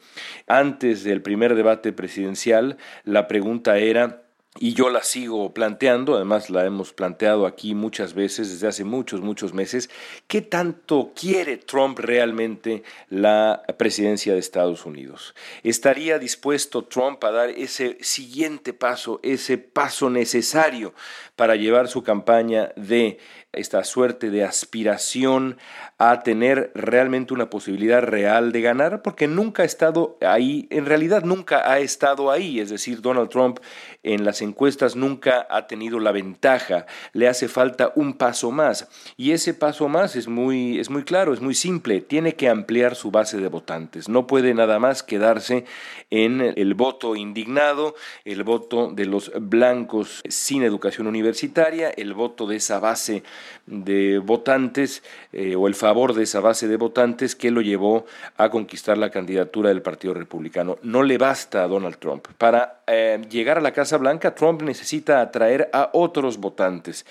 Antes 0.48 1.06
del 1.06 1.22
primer 1.22 1.56
debate 1.56 1.94
presidencial, 1.94 2.76
la 3.06 3.30
pregunta 3.30 3.78
era 3.78 4.24
y 4.58 4.74
yo 4.74 4.90
la 4.90 5.04
sigo 5.04 5.54
planteando, 5.54 6.16
además 6.16 6.50
la 6.50 6.66
hemos 6.66 6.92
planteado 6.92 7.46
aquí 7.46 7.76
muchas 7.76 8.16
veces 8.16 8.50
desde 8.50 8.68
hace 8.68 8.84
muchos, 8.84 9.22
muchos 9.22 9.54
meses, 9.54 9.92
¿qué 10.28 10.42
tanto 10.42 11.14
quiere 11.16 11.58
Trump 11.58 12.00
realmente 12.00 12.82
la 13.10 13.62
presidencia 13.78 14.34
de 14.34 14.40
Estados 14.40 14.86
Unidos? 14.88 15.36
¿Estaría 15.64 16.18
dispuesto 16.18 16.86
Trump 16.86 17.24
a 17.24 17.32
dar 17.32 17.50
ese 17.52 17.98
siguiente 18.02 18.74
paso, 18.74 19.20
ese 19.22 19.60
paso 19.60 20.10
necesario 20.10 20.96
para 21.36 21.56
llevar 21.56 21.88
su 21.88 22.02
campaña 22.02 22.74
de 22.76 23.20
esta 23.52 23.84
suerte 23.84 24.30
de 24.30 24.44
aspiración 24.44 25.58
a 25.98 26.22
tener 26.22 26.72
realmente 26.76 27.34
una 27.34 27.50
posibilidad 27.50 28.02
real 28.02 28.52
de 28.52 28.62
ganar, 28.62 29.02
porque 29.02 29.28
nunca 29.28 29.64
ha 29.64 29.66
estado 29.66 30.18
ahí, 30.22 30.68
en 30.70 30.86
realidad 30.86 31.24
nunca 31.24 31.70
ha 31.70 31.80
estado 31.80 32.32
ahí, 32.32 32.60
es 32.60 32.70
decir, 32.70 33.02
Donald 33.02 33.30
Trump 33.30 33.60
en 34.04 34.24
las 34.24 34.42
encuestas 34.42 34.96
nunca 34.96 35.48
ha 35.50 35.68
tenido 35.68 36.00
la 36.00 36.12
ventaja, 36.12 36.86
le 37.14 37.28
hace 37.28 37.48
falta 37.48 37.92
un 37.96 38.14
paso 38.14 38.52
más, 38.52 38.88
y 39.18 39.32
ese 39.32 39.56
paso 39.56 39.90
más 39.90 40.16
es 40.16 40.28
muy, 40.28 40.80
es 40.80 40.92
muy 40.92 41.04
claro, 41.04 41.34
es 41.34 41.42
muy 41.42 41.56
simple, 41.56 42.02
tiene 42.02 42.36
que 42.36 42.50
ampliar 42.50 42.96
su 42.96 43.10
base 43.10 43.38
de 43.38 43.48
votantes, 43.48 44.10
no 44.10 44.28
puede 44.28 44.54
nada 44.54 44.78
más 44.78 45.02
quedarse 45.02 45.66
en 46.12 46.42
el 46.42 46.76
voto 46.76 47.16
indignado, 47.16 47.96
el 48.26 48.44
voto 48.44 48.92
de 48.92 49.06
los 49.06 49.32
blancos 49.36 50.22
sin 50.30 50.64
educación 50.64 51.08
universitaria, 51.08 51.90
el 51.90 52.14
voto 52.14 52.46
de 52.46 52.58
esa 52.58 52.80
base 52.80 53.24
de 53.66 54.20
votantes 54.20 55.04
eh, 55.32 55.56
o 55.56 55.68
el 55.68 55.76
favor 55.76 56.14
de 56.14 56.24
esa 56.24 56.40
base 56.40 56.68
de 56.68 56.78
votantes 56.78 57.36
que 57.36 57.52
lo 57.52 57.62
llevó 57.62 58.06
a 58.38 58.50
conquistar 58.50 58.98
la 58.98 59.10
candidatura 59.10 59.70
del 59.70 59.82
Partido 59.82 60.14
Republicano. 60.14 60.78
No 60.82 61.04
le 61.04 61.18
basta 61.18 61.64
a 61.64 61.68
Donald 61.68 61.98
Trump. 61.98 62.28
Para 62.38 62.82
eh, 62.88 63.22
llegar 63.30 63.58
a 63.58 63.62
la 63.62 63.72
Casa 63.72 63.98
Blanca, 63.98 64.36
Trump 64.36 64.62
necesita 64.62 65.22
atraer 65.22 65.70
a 65.74 65.90
otros 65.94 66.38
votantes. 66.38 67.06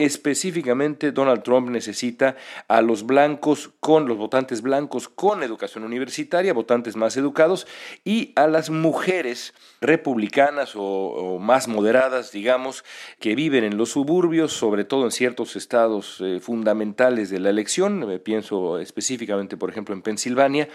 Específicamente, 0.00 1.12
Donald 1.12 1.42
Trump 1.42 1.68
necesita 1.68 2.34
a 2.68 2.80
los 2.80 3.04
blancos 3.04 3.70
con 3.80 4.08
los 4.08 4.16
votantes 4.16 4.62
blancos 4.62 5.10
con 5.10 5.42
educación 5.42 5.84
universitaria, 5.84 6.54
votantes 6.54 6.96
más 6.96 7.18
educados, 7.18 7.66
y 8.02 8.32
a 8.34 8.46
las 8.46 8.70
mujeres 8.70 9.52
republicanas 9.82 10.72
o, 10.74 11.38
más 11.38 11.68
moderadas, 11.68 12.32
digamos, 12.32 12.82
que 13.18 13.34
viven 13.34 13.62
en 13.62 13.76
los 13.76 13.90
suburbios, 13.90 14.54
sobre 14.54 14.84
todo 14.84 15.04
en 15.04 15.10
ciertos 15.10 15.54
estados 15.54 16.16
eh, 16.20 16.40
fundamentales 16.40 17.28
de 17.28 17.40
la 17.40 17.50
elección, 17.50 17.98
me 17.98 18.18
pienso 18.18 18.78
específicamente, 18.78 19.58
por 19.58 19.68
ejemplo, 19.68 19.94
en 19.94 20.00
Pensilvania, 20.00 20.70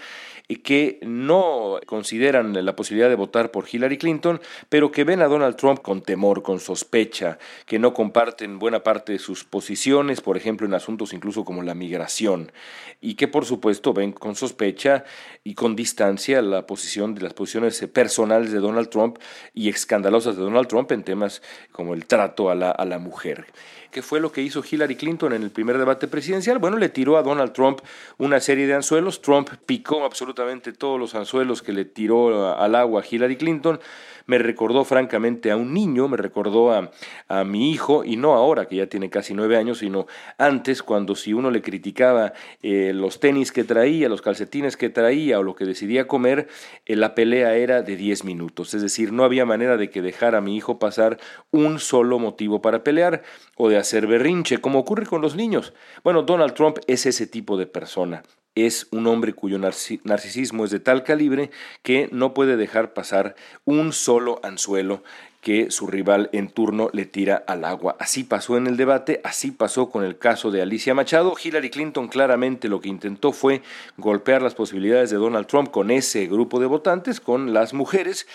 y 0.46 0.56
que 0.56 1.00
no 1.02 1.80
consideran 1.86 2.64
la 2.64 2.76
posibilidad 2.76 3.08
de 3.08 3.16
votar 3.16 3.50
por 3.50 3.66
Hillary 3.68 3.98
Clinton, 3.98 4.40
pero 4.68 4.92
que 4.92 5.02
ven 5.02 5.20
a 5.20 5.26
Donald 5.26 5.56
Trump 5.56 5.82
con 5.82 6.02
temor, 6.02 6.44
con 6.44 6.60
sospecha, 6.60 7.38
que 7.66 7.80
no 7.80 7.92
comparten 7.92 8.60
buena 8.60 8.84
parte 8.84 9.15
sus 9.18 9.44
posiciones, 9.44 10.20
por 10.20 10.36
ejemplo, 10.36 10.66
en 10.66 10.74
asuntos 10.74 11.12
incluso 11.12 11.44
como 11.44 11.62
la 11.62 11.74
migración, 11.74 12.52
y 13.00 13.14
que 13.14 13.28
por 13.28 13.44
supuesto 13.44 13.92
ven 13.92 14.12
con 14.12 14.36
sospecha 14.36 15.04
y 15.44 15.54
con 15.54 15.76
distancia 15.76 16.42
la 16.42 16.66
posición 16.66 17.14
de 17.14 17.22
las 17.22 17.34
posiciones 17.34 17.80
personales 17.92 18.52
de 18.52 18.58
Donald 18.58 18.88
Trump 18.88 19.18
y 19.54 19.68
escandalosas 19.68 20.36
de 20.36 20.42
Donald 20.42 20.68
Trump 20.68 20.90
en 20.92 21.02
temas 21.02 21.42
como 21.72 21.94
el 21.94 22.06
trato 22.06 22.50
a 22.50 22.54
la, 22.54 22.70
a 22.70 22.84
la 22.84 22.98
mujer. 22.98 23.46
¿Qué 23.90 24.02
fue 24.02 24.20
lo 24.20 24.30
que 24.30 24.42
hizo 24.42 24.62
Hillary 24.68 24.96
Clinton 24.96 25.32
en 25.32 25.42
el 25.42 25.50
primer 25.50 25.78
debate 25.78 26.06
presidencial? 26.06 26.58
Bueno, 26.58 26.76
le 26.76 26.90
tiró 26.90 27.16
a 27.16 27.22
Donald 27.22 27.52
Trump 27.52 27.80
una 28.18 28.40
serie 28.40 28.66
de 28.66 28.74
anzuelos. 28.74 29.22
Trump 29.22 29.48
picó 29.64 30.04
absolutamente 30.04 30.72
todos 30.72 31.00
los 31.00 31.14
anzuelos 31.14 31.62
que 31.62 31.72
le 31.72 31.86
tiró 31.86 32.54
al 32.58 32.74
agua 32.74 33.02
Hillary 33.08 33.36
Clinton 33.36 33.80
me 34.26 34.38
recordó 34.38 34.84
francamente 34.84 35.50
a 35.50 35.56
un 35.56 35.72
niño, 35.72 36.08
me 36.08 36.16
recordó 36.16 36.72
a, 36.72 36.90
a 37.28 37.44
mi 37.44 37.70
hijo, 37.70 38.04
y 38.04 38.16
no 38.16 38.34
ahora 38.34 38.66
que 38.66 38.76
ya 38.76 38.86
tiene 38.88 39.10
casi 39.10 39.34
nueve 39.34 39.56
años, 39.56 39.78
sino 39.78 40.06
antes 40.38 40.82
cuando 40.82 41.14
si 41.14 41.32
uno 41.32 41.50
le 41.50 41.62
criticaba 41.62 42.32
eh, 42.62 42.92
los 42.94 43.20
tenis 43.20 43.52
que 43.52 43.64
traía, 43.64 44.08
los 44.08 44.22
calcetines 44.22 44.76
que 44.76 44.90
traía 44.90 45.38
o 45.38 45.42
lo 45.42 45.54
que 45.54 45.64
decidía 45.64 46.06
comer, 46.06 46.48
eh, 46.84 46.96
la 46.96 47.14
pelea 47.14 47.54
era 47.56 47.82
de 47.82 47.96
diez 47.96 48.24
minutos. 48.24 48.74
Es 48.74 48.82
decir, 48.82 49.12
no 49.12 49.24
había 49.24 49.46
manera 49.46 49.76
de 49.76 49.90
que 49.90 50.02
dejara 50.02 50.38
a 50.38 50.40
mi 50.42 50.56
hijo 50.56 50.78
pasar 50.78 51.18
un 51.50 51.78
solo 51.78 52.18
motivo 52.18 52.60
para 52.60 52.84
pelear 52.84 53.22
o 53.56 53.68
de 53.68 53.76
hacer 53.76 54.06
berrinche, 54.06 54.58
como 54.58 54.78
ocurre 54.78 55.06
con 55.06 55.22
los 55.22 55.36
niños. 55.36 55.72
Bueno, 56.02 56.22
Donald 56.22 56.54
Trump 56.54 56.78
es 56.86 57.06
ese 57.06 57.26
tipo 57.26 57.56
de 57.56 57.66
persona 57.66 58.22
es 58.56 58.88
un 58.90 59.06
hombre 59.06 59.34
cuyo 59.34 59.58
narcisismo 59.58 60.64
es 60.64 60.72
de 60.72 60.80
tal 60.80 61.04
calibre 61.04 61.50
que 61.82 62.08
no 62.10 62.34
puede 62.34 62.56
dejar 62.56 62.94
pasar 62.94 63.36
un 63.64 63.92
solo 63.92 64.40
anzuelo 64.42 65.04
que 65.46 65.70
su 65.70 65.86
rival 65.86 66.28
en 66.32 66.48
turno 66.48 66.90
le 66.92 67.04
tira 67.04 67.44
al 67.46 67.64
agua. 67.64 67.94
Así 68.00 68.24
pasó 68.24 68.56
en 68.56 68.66
el 68.66 68.76
debate, 68.76 69.20
así 69.22 69.52
pasó 69.52 69.90
con 69.90 70.02
el 70.02 70.18
caso 70.18 70.50
de 70.50 70.60
Alicia 70.60 70.92
Machado. 70.92 71.36
Hillary 71.40 71.70
Clinton 71.70 72.08
claramente 72.08 72.68
lo 72.68 72.80
que 72.80 72.88
intentó 72.88 73.30
fue 73.30 73.62
golpear 73.96 74.42
las 74.42 74.56
posibilidades 74.56 75.10
de 75.10 75.18
Donald 75.18 75.46
Trump 75.46 75.70
con 75.70 75.92
ese 75.92 76.26
grupo 76.26 76.58
de 76.58 76.66
votantes, 76.66 77.20
con 77.20 77.54
las 77.54 77.74
mujeres, 77.74 78.26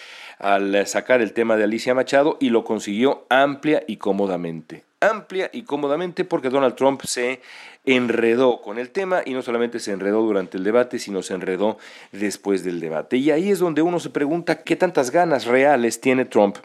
al 0.41 0.85
sacar 0.87 1.21
el 1.21 1.33
tema 1.33 1.55
de 1.55 1.63
Alicia 1.63 1.93
Machado 1.93 2.37
y 2.39 2.49
lo 2.49 2.63
consiguió 2.63 3.25
amplia 3.29 3.83
y 3.87 3.97
cómodamente 3.97 4.83
amplia 5.01 5.49
y 5.51 5.63
cómodamente 5.63 6.23
porque 6.23 6.49
Donald 6.49 6.75
Trump 6.75 7.01
se 7.03 7.41
enredó 7.85 8.61
con 8.61 8.77
el 8.77 8.91
tema 8.91 9.23
y 9.25 9.33
no 9.33 9.41
solamente 9.41 9.79
se 9.79 9.91
enredó 9.91 10.21
durante 10.21 10.57
el 10.57 10.63
debate, 10.63 10.99
sino 10.99 11.23
se 11.23 11.33
enredó 11.33 11.77
después 12.11 12.63
del 12.63 12.79
debate. 12.79 13.17
Y 13.17 13.31
ahí 13.31 13.49
es 13.49 13.59
donde 13.59 13.81
uno 13.81 13.99
se 13.99 14.11
pregunta 14.11 14.63
qué 14.63 14.75
tantas 14.75 15.11
ganas 15.11 15.45
reales 15.45 15.99
tiene 15.99 16.25
Trump 16.25 16.57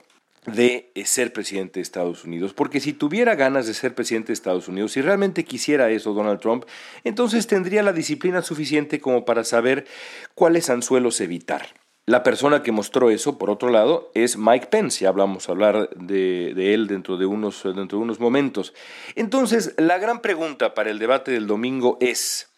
de 0.44 0.92
ser 1.04 1.32
presidente 1.32 1.80
de 1.80 1.82
Estados 1.82 2.24
Unidos. 2.24 2.52
Porque 2.52 2.78
si 2.78 2.92
tuviera 2.92 3.34
ganas 3.34 3.66
de 3.66 3.74
ser 3.74 3.94
presidente 3.94 4.28
de 4.28 4.34
Estados 4.34 4.68
Unidos, 4.68 4.92
si 4.92 5.00
realmente 5.00 5.44
quisiera 5.44 5.90
eso 5.90 6.12
Donald 6.12 6.40
Trump, 6.40 6.64
entonces 7.02 7.46
tendría 7.46 7.82
la 7.82 7.92
disciplina 7.92 8.42
suficiente 8.42 9.00
como 9.00 9.24
para 9.24 9.42
saber 9.42 9.86
cuáles 10.34 10.70
anzuelos 10.70 11.20
evitar. 11.20 11.85
La 12.08 12.22
persona 12.22 12.62
que 12.62 12.70
mostró 12.70 13.10
eso, 13.10 13.36
por 13.36 13.50
otro 13.50 13.68
lado, 13.68 14.12
es 14.14 14.36
Mike 14.36 14.68
Pence. 14.68 15.00
Ya 15.00 15.08
hablamos 15.08 15.48
hablar 15.48 15.90
de, 15.96 16.54
de, 16.54 16.72
él 16.72 16.86
dentro 16.86 17.16
de, 17.16 17.26
unos, 17.26 17.64
dentro 17.64 17.98
de 17.98 18.04
unos 18.04 18.20
momentos. 18.20 18.74
Entonces, 19.16 19.74
la 19.76 19.98
gran 19.98 20.20
pregunta 20.20 20.72
para 20.72 20.90
el 20.90 21.00
debate 21.00 21.32
del 21.32 21.48
domingo 21.48 21.98
es, 22.00 22.48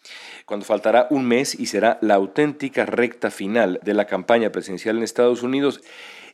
cuando 0.45 0.67
faltará 0.67 1.07
un 1.09 1.25
mes 1.25 1.59
y 1.59 1.65
será 1.65 1.97
la 2.01 2.13
auténtica 2.13 2.85
recta 2.85 3.31
final 3.31 3.79
de 3.81 3.95
la 3.95 4.05
campaña 4.05 4.51
presidencial 4.51 4.97
en 4.97 5.03
Estados 5.03 5.41
Unidos, 5.41 5.81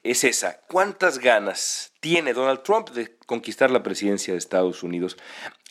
es 0.03 0.25
esa. 0.25 0.59
¿Cuántas 0.67 1.19
ganas 1.19 1.93
tiene 2.05 2.33
Donald 2.33 2.61
Trump 2.61 2.91
de 2.91 3.15
conquistar 3.25 3.71
la 3.71 3.81
presidencia 3.81 4.31
de 4.31 4.37
Estados 4.37 4.83
Unidos? 4.83 5.17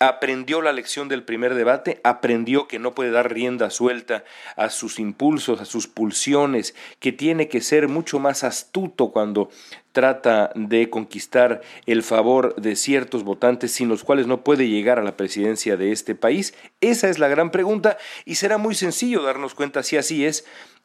aprendió 0.01 0.61
la 0.61 0.73
lección 0.73 1.09
del 1.09 1.23
primer 1.23 1.55
debate, 1.55 2.01
aprendió 2.03 2.67
que 2.67 2.79
no 2.79 2.95
puede 2.95 3.13
dar 3.13 3.33
rienda 3.33 3.71
suelta 3.71 4.25
a 4.57 4.69
sus 4.69 4.99
impulsos, 4.99 5.61
a 5.61 5.65
sus 5.65 5.87
pulsiones, 5.87 6.75
que 6.99 7.13
tiene 7.13 7.49
que 7.49 7.61
ser 7.61 7.89
mucho 7.89 8.19
más 8.19 8.43
astuto 8.43 9.13
cuando 9.13 9.51
trata 9.93 10.51
de 10.57 10.91
conquistar 10.91 11.61
el 11.87 12.03
favor 12.03 12.57
de 12.57 12.75
ciertos 12.75 13.23
votantes 13.23 13.71
sin 13.71 13.89
los 13.89 14.03
cuales 14.03 14.27
no 14.27 14.43
puede 14.43 14.69
llegar 14.69 14.99
a 14.99 15.05
la 15.05 15.17
presidencia 15.17 15.77
de 15.77 15.93
este 15.93 16.17
país? 16.17 16.55
Esa 16.81 17.09
es 17.09 17.21
la 17.21 17.29
gran 17.29 17.53
pregunta 17.53 17.97
y 18.25 18.35
será 18.35 18.59
muy 18.59 18.75
sencillo 18.75 19.23
darnos 19.23 19.55
cuenta 19.55 19.85
si 19.85 19.97
así 19.97 20.27
es 20.27 20.45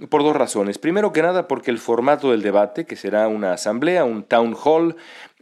por 0.10 0.22
dos 0.22 0.36
razones. 0.36 0.78
Primero 0.78 1.12
que 1.12 1.24
nada 1.24 1.48
porque 1.48 1.72
el 1.72 1.80
formato 1.80 2.30
del 2.30 2.44
debate, 2.44 2.86
que 2.86 2.96
será 2.96 3.28
una 3.28 3.54
asamblea, 3.54 4.06
un 4.06 4.24
town 4.24 4.56
hall, 4.64 4.96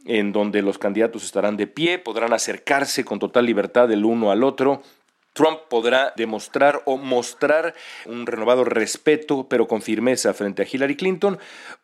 en 0.07 0.31
donde 0.31 0.61
los 0.61 0.77
candidatos 0.77 1.23
estarán 1.23 1.57
de 1.57 1.67
pie, 1.67 1.99
podrán 1.99 2.33
acercarse 2.33 3.05
con 3.05 3.19
total 3.19 3.45
libertad 3.45 3.91
el 3.91 4.05
uno 4.05 4.31
al 4.31 4.43
otro. 4.43 4.81
Trump 5.37 5.59
podrá 5.69 6.13
demostrar 6.15 6.81
o 6.85 6.97
mostrar 6.97 7.75
un 8.07 8.25
renovado 8.25 8.63
respeto, 8.63 9.47
pero 9.47 9.67
con 9.67 9.83
firmeza 9.83 10.33
frente 10.33 10.63
a 10.63 10.67
Hillary 10.69 10.95
Clinton, 10.95 11.37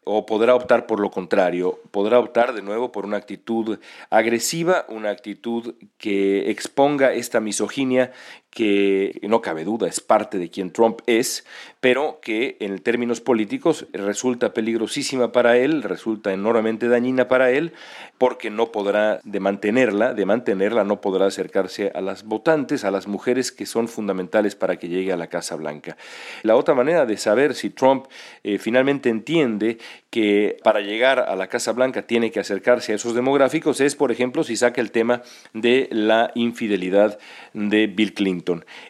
o 0.03 0.25
podrá 0.25 0.55
optar 0.55 0.87
por 0.87 0.99
lo 0.99 1.11
contrario, 1.11 1.79
podrá 1.91 2.17
optar 2.17 2.53
de 2.53 2.63
nuevo 2.63 2.91
por 2.91 3.05
una 3.05 3.17
actitud 3.17 3.77
agresiva, 4.09 4.85
una 4.87 5.11
actitud 5.11 5.75
que 5.99 6.49
exponga 6.49 7.13
esta 7.13 7.41
misoginia 7.41 8.11
que 8.53 9.19
no 9.23 9.41
cabe 9.41 9.63
duda 9.63 9.87
es 9.87 9.99
parte 9.99 10.37
de 10.37 10.49
quien 10.49 10.71
Trump 10.71 10.99
es, 11.07 11.43
pero 11.79 12.19
que 12.21 12.55
en 12.59 12.77
términos 12.79 13.19
políticos 13.19 13.87
resulta 13.93 14.53
peligrosísima 14.53 15.31
para 15.31 15.57
él, 15.57 15.81
resulta 15.81 16.31
enormemente 16.31 16.87
dañina 16.87 17.27
para 17.27 17.49
él, 17.49 17.73
porque 18.19 18.51
no 18.51 18.71
podrá 18.71 19.19
de 19.23 19.39
mantenerla, 19.39 20.13
de 20.13 20.25
mantenerla 20.25 20.83
no 20.83 21.01
podrá 21.01 21.25
acercarse 21.25 21.91
a 21.95 22.01
las 22.01 22.23
votantes, 22.23 22.83
a 22.83 22.91
las 22.91 23.07
mujeres 23.07 23.51
que 23.51 23.65
son 23.65 23.87
fundamentales 23.87 24.55
para 24.55 24.77
que 24.77 24.87
llegue 24.87 25.11
a 25.11 25.17
la 25.17 25.27
Casa 25.27 25.55
Blanca. 25.55 25.97
La 26.43 26.55
otra 26.55 26.75
manera 26.75 27.07
de 27.07 27.17
saber 27.17 27.55
si 27.55 27.71
Trump 27.71 28.05
eh, 28.43 28.59
finalmente 28.59 29.09
entiende 29.09 29.79
que 30.11 30.57
para 30.63 30.81
llegar 30.81 31.19
a 31.19 31.35
la 31.35 31.47
Casa 31.47 31.71
Blanca 31.71 32.03
tiene 32.03 32.29
que 32.29 32.39
acercarse 32.39 32.91
a 32.91 32.95
esos 32.95 33.15
demográficos 33.15 33.81
es, 33.81 33.95
por 33.95 34.11
ejemplo, 34.11 34.43
si 34.43 34.55
saca 34.55 34.79
el 34.79 34.91
tema 34.91 35.23
de 35.53 35.89
la 35.91 36.31
infidelidad 36.35 37.17
de 37.53 37.87
Bill 37.87 38.13
Clinton. 38.13 38.42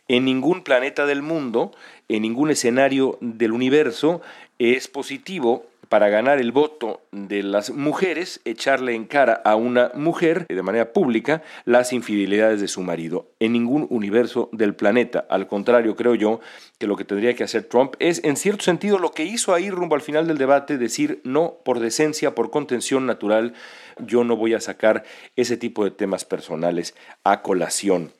En 0.07 0.25
ningún 0.25 0.63
planeta 0.63 1.05
del 1.05 1.21
mundo, 1.21 1.71
en 2.07 2.21
ningún 2.21 2.51
escenario 2.51 3.17
del 3.21 3.51
universo, 3.51 4.21
es 4.59 4.87
positivo 4.87 5.65
para 5.93 6.09
ganar 6.09 6.39
el 6.39 6.51
voto 6.51 7.01
de 7.11 7.43
las 7.43 7.69
mujeres, 7.69 8.41
echarle 8.45 8.95
en 8.95 9.05
cara 9.05 9.33
a 9.45 9.55
una 9.55 9.91
mujer 9.93 10.47
de 10.47 10.63
manera 10.63 10.91
pública 10.91 11.43
las 11.65 11.93
infidelidades 11.93 12.59
de 12.61 12.67
su 12.67 12.81
marido. 12.81 13.27
En 13.39 13.53
ningún 13.53 13.85
universo 13.91 14.49
del 14.53 14.73
planeta. 14.73 15.27
Al 15.29 15.45
contrario, 15.45 15.95
creo 15.95 16.15
yo 16.15 16.39
que 16.79 16.87
lo 16.87 16.95
que 16.95 17.05
tendría 17.05 17.35
que 17.35 17.43
hacer 17.43 17.65
Trump 17.65 17.93
es, 17.99 18.23
en 18.23 18.37
cierto 18.37 18.63
sentido, 18.63 18.97
lo 18.97 19.11
que 19.11 19.25
hizo 19.25 19.53
ahí 19.53 19.69
rumbo 19.69 19.93
al 19.93 20.01
final 20.01 20.25
del 20.25 20.39
debate, 20.39 20.79
decir 20.79 21.21
no 21.23 21.57
por 21.63 21.79
decencia, 21.79 22.33
por 22.33 22.49
contención 22.49 23.05
natural, 23.05 23.53
yo 23.99 24.23
no 24.23 24.35
voy 24.35 24.55
a 24.55 24.61
sacar 24.61 25.03
ese 25.35 25.57
tipo 25.57 25.83
de 25.83 25.91
temas 25.91 26.25
personales 26.25 26.95
a 27.23 27.43
colación. 27.43 28.13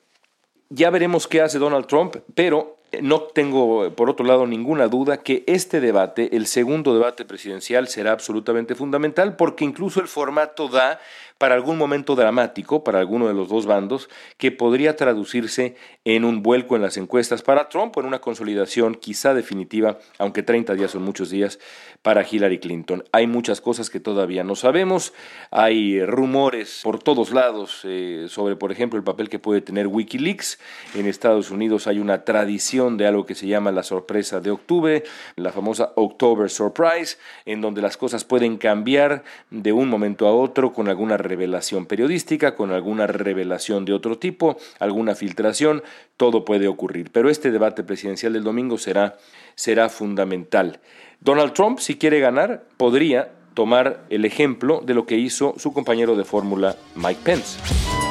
Ya 0.70 0.90
veremos 0.90 1.26
qué 1.28 1.40
hace 1.40 1.58
Donald 1.58 1.86
Trump, 1.86 2.16
pero 2.34 2.73
no 3.02 3.22
tengo, 3.22 3.92
por 3.94 4.10
otro 4.10 4.26
lado, 4.26 4.46
ninguna 4.46 4.88
duda 4.88 5.18
que 5.18 5.44
este 5.46 5.80
debate, 5.80 6.36
el 6.36 6.46
segundo 6.46 6.94
debate 6.94 7.24
presidencial, 7.24 7.88
será 7.88 8.12
absolutamente 8.12 8.74
fundamental 8.74 9.36
porque 9.36 9.64
incluso 9.64 10.00
el 10.00 10.08
formato 10.08 10.68
da 10.68 11.00
para 11.38 11.54
algún 11.56 11.76
momento 11.76 12.14
dramático 12.14 12.84
para 12.84 13.00
alguno 13.00 13.26
de 13.26 13.34
los 13.34 13.48
dos 13.48 13.66
bandos 13.66 14.08
que 14.38 14.52
podría 14.52 14.96
traducirse 14.96 15.76
en 16.04 16.24
un 16.24 16.42
vuelco 16.42 16.76
en 16.76 16.82
las 16.82 16.96
encuestas 16.96 17.42
para 17.42 17.68
Trump 17.68 17.96
o 17.96 18.00
en 18.00 18.06
una 18.06 18.20
consolidación 18.20 18.94
quizá 18.94 19.34
definitiva, 19.34 19.98
aunque 20.18 20.42
30 20.42 20.74
días 20.74 20.92
son 20.92 21.02
muchos 21.02 21.30
días, 21.30 21.58
para 22.02 22.24
Hillary 22.28 22.58
Clinton. 22.58 23.04
Hay 23.12 23.26
muchas 23.26 23.60
cosas 23.60 23.90
que 23.90 23.98
todavía 23.98 24.44
no 24.44 24.54
sabemos, 24.56 25.12
hay 25.50 26.04
rumores 26.04 26.80
por 26.84 27.02
todos 27.02 27.32
lados 27.32 27.80
eh, 27.84 28.26
sobre, 28.28 28.56
por 28.56 28.70
ejemplo, 28.70 28.98
el 28.98 29.04
papel 29.04 29.28
que 29.28 29.38
puede 29.38 29.60
tener 29.60 29.86
Wikileaks. 29.86 30.58
En 30.94 31.06
Estados 31.06 31.50
Unidos 31.50 31.86
hay 31.86 31.98
una 31.98 32.24
tradición 32.24 32.83
de 32.90 33.06
algo 33.06 33.24
que 33.24 33.34
se 33.34 33.46
llama 33.46 33.72
la 33.72 33.82
sorpresa 33.82 34.40
de 34.40 34.50
octubre, 34.50 35.02
la 35.36 35.52
famosa 35.52 35.92
October 35.96 36.50
Surprise, 36.50 37.16
en 37.46 37.60
donde 37.60 37.82
las 37.82 37.96
cosas 37.96 38.24
pueden 38.24 38.58
cambiar 38.58 39.24
de 39.50 39.72
un 39.72 39.88
momento 39.88 40.26
a 40.26 40.34
otro 40.34 40.72
con 40.72 40.88
alguna 40.88 41.16
revelación 41.16 41.86
periodística, 41.86 42.54
con 42.54 42.70
alguna 42.70 43.06
revelación 43.06 43.84
de 43.84 43.94
otro 43.94 44.18
tipo, 44.18 44.56
alguna 44.78 45.14
filtración, 45.14 45.82
todo 46.16 46.44
puede 46.44 46.68
ocurrir. 46.68 47.10
Pero 47.10 47.30
este 47.30 47.50
debate 47.50 47.82
presidencial 47.82 48.34
del 48.34 48.44
domingo 48.44 48.78
será, 48.78 49.16
será 49.54 49.88
fundamental. 49.88 50.80
Donald 51.20 51.54
Trump, 51.54 51.78
si 51.78 51.96
quiere 51.96 52.20
ganar, 52.20 52.64
podría 52.76 53.32
tomar 53.54 54.04
el 54.10 54.24
ejemplo 54.24 54.82
de 54.84 54.94
lo 54.94 55.06
que 55.06 55.16
hizo 55.16 55.54
su 55.56 55.72
compañero 55.72 56.16
de 56.16 56.24
fórmula 56.24 56.76
Mike 56.96 57.20
Pence. 57.24 58.03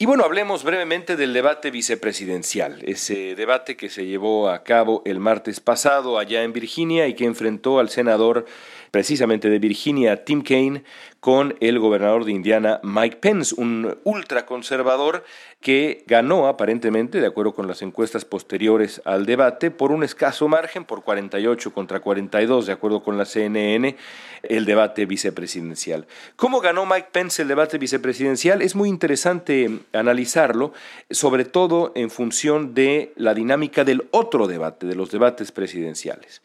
Y 0.00 0.06
bueno, 0.06 0.22
hablemos 0.22 0.62
brevemente 0.62 1.16
del 1.16 1.32
debate 1.32 1.72
vicepresidencial, 1.72 2.78
ese 2.84 3.34
debate 3.34 3.76
que 3.76 3.90
se 3.90 4.06
llevó 4.06 4.48
a 4.48 4.62
cabo 4.62 5.02
el 5.04 5.18
martes 5.18 5.58
pasado 5.58 6.20
allá 6.20 6.44
en 6.44 6.52
Virginia 6.52 7.08
y 7.08 7.14
que 7.14 7.24
enfrentó 7.24 7.80
al 7.80 7.88
senador 7.88 8.46
precisamente 8.90 9.50
de 9.50 9.58
Virginia, 9.58 10.24
Tim 10.24 10.42
Kaine, 10.42 10.84
con 11.20 11.56
el 11.60 11.78
gobernador 11.78 12.24
de 12.24 12.32
Indiana, 12.32 12.80
Mike 12.82 13.16
Pence, 13.16 13.54
un 13.58 13.98
ultraconservador 14.04 15.24
que 15.60 16.04
ganó 16.06 16.46
aparentemente, 16.46 17.20
de 17.20 17.26
acuerdo 17.26 17.52
con 17.52 17.66
las 17.66 17.82
encuestas 17.82 18.24
posteriores 18.24 19.02
al 19.04 19.26
debate, 19.26 19.72
por 19.72 19.90
un 19.90 20.04
escaso 20.04 20.46
margen, 20.46 20.84
por 20.84 21.02
48 21.02 21.72
contra 21.72 22.00
42, 22.00 22.66
de 22.66 22.72
acuerdo 22.72 23.02
con 23.02 23.18
la 23.18 23.24
CNN, 23.24 23.96
el 24.44 24.64
debate 24.64 25.06
vicepresidencial. 25.06 26.06
¿Cómo 26.36 26.60
ganó 26.60 26.86
Mike 26.86 27.08
Pence 27.10 27.42
el 27.42 27.48
debate 27.48 27.78
vicepresidencial? 27.78 28.62
Es 28.62 28.76
muy 28.76 28.88
interesante 28.88 29.80
analizarlo, 29.92 30.72
sobre 31.10 31.44
todo 31.44 31.92
en 31.96 32.10
función 32.10 32.74
de 32.74 33.12
la 33.16 33.34
dinámica 33.34 33.82
del 33.82 34.06
otro 34.12 34.46
debate, 34.46 34.86
de 34.86 34.94
los 34.94 35.10
debates 35.10 35.50
presidenciales. 35.50 36.42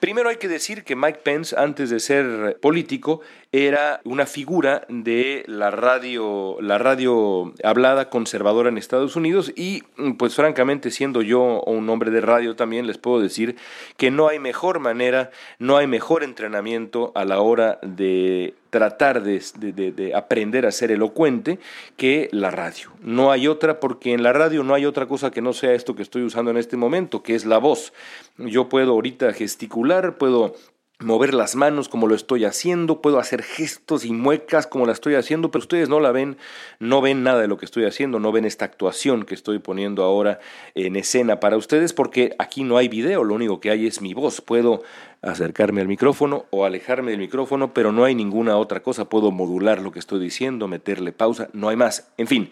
Primero 0.00 0.28
hay 0.28 0.36
que 0.36 0.48
decir 0.48 0.84
que 0.84 0.96
Mike 0.96 1.20
Pence, 1.22 1.54
antes 1.56 1.90
de 1.90 2.00
ser 2.00 2.58
político, 2.60 3.20
era 3.50 4.02
una 4.04 4.26
figura 4.26 4.84
de 4.90 5.42
la 5.46 5.70
radio, 5.70 6.58
la 6.60 6.76
radio 6.76 7.54
hablada 7.64 8.10
conservadora 8.10 8.68
en 8.68 8.76
Estados 8.76 9.16
Unidos 9.16 9.52
y, 9.56 9.84
pues 10.18 10.34
francamente, 10.34 10.90
siendo 10.90 11.22
yo 11.22 11.62
un 11.62 11.88
hombre 11.88 12.10
de 12.10 12.20
radio 12.20 12.56
también, 12.56 12.86
les 12.86 12.98
puedo 12.98 13.20
decir 13.20 13.56
que 13.96 14.10
no 14.10 14.28
hay 14.28 14.38
mejor 14.38 14.80
manera, 14.80 15.30
no 15.58 15.78
hay 15.78 15.86
mejor 15.86 16.24
entrenamiento 16.24 17.10
a 17.14 17.24
la 17.24 17.40
hora 17.40 17.78
de 17.80 18.54
tratar 18.68 19.22
de, 19.22 19.40
de, 19.56 20.14
aprender 20.14 20.66
a 20.66 20.70
ser 20.70 20.90
elocuente 20.90 21.58
que 21.96 22.28
la 22.32 22.50
radio. 22.50 22.90
No 23.00 23.32
hay 23.32 23.48
otra 23.48 23.80
porque 23.80 24.12
en 24.12 24.22
la 24.22 24.34
radio 24.34 24.62
no 24.62 24.74
hay 24.74 24.84
otra 24.84 25.06
cosa 25.06 25.30
que 25.30 25.40
no 25.40 25.54
sea 25.54 25.72
esto 25.72 25.94
que 25.94 26.02
estoy 26.02 26.22
usando 26.22 26.50
en 26.50 26.58
este 26.58 26.76
momento, 26.76 27.22
que 27.22 27.34
es 27.34 27.46
la 27.46 27.56
voz. 27.56 27.94
Yo 28.36 28.68
puedo 28.68 28.92
ahorita 28.92 29.32
gesticular, 29.32 30.18
puedo 30.18 30.54
mover 31.00 31.32
las 31.32 31.54
manos 31.54 31.88
como 31.88 32.08
lo 32.08 32.16
estoy 32.16 32.44
haciendo, 32.44 33.00
puedo 33.00 33.20
hacer 33.20 33.44
gestos 33.44 34.04
y 34.04 34.12
muecas 34.12 34.66
como 34.66 34.84
la 34.84 34.92
estoy 34.92 35.14
haciendo, 35.14 35.52
pero 35.52 35.62
ustedes 35.62 35.88
no 35.88 36.00
la 36.00 36.10
ven, 36.10 36.36
no 36.80 37.00
ven 37.00 37.22
nada 37.22 37.40
de 37.40 37.46
lo 37.46 37.56
que 37.56 37.66
estoy 37.66 37.84
haciendo, 37.84 38.18
no 38.18 38.32
ven 38.32 38.44
esta 38.44 38.64
actuación 38.64 39.24
que 39.24 39.34
estoy 39.34 39.60
poniendo 39.60 40.02
ahora 40.02 40.40
en 40.74 40.96
escena 40.96 41.38
para 41.38 41.56
ustedes 41.56 41.92
porque 41.92 42.34
aquí 42.40 42.64
no 42.64 42.76
hay 42.78 42.88
video, 42.88 43.22
lo 43.22 43.34
único 43.34 43.60
que 43.60 43.70
hay 43.70 43.86
es 43.86 44.02
mi 44.02 44.12
voz. 44.12 44.40
Puedo 44.40 44.82
acercarme 45.22 45.80
al 45.80 45.88
micrófono 45.88 46.46
o 46.50 46.64
alejarme 46.64 47.12
del 47.12 47.20
micrófono, 47.20 47.72
pero 47.72 47.92
no 47.92 48.02
hay 48.02 48.16
ninguna 48.16 48.56
otra 48.56 48.82
cosa, 48.82 49.08
puedo 49.08 49.30
modular 49.30 49.80
lo 49.80 49.92
que 49.92 50.00
estoy 50.00 50.18
diciendo, 50.18 50.66
meterle 50.66 51.12
pausa, 51.12 51.48
no 51.52 51.68
hay 51.68 51.76
más. 51.76 52.08
En 52.16 52.26
fin, 52.26 52.50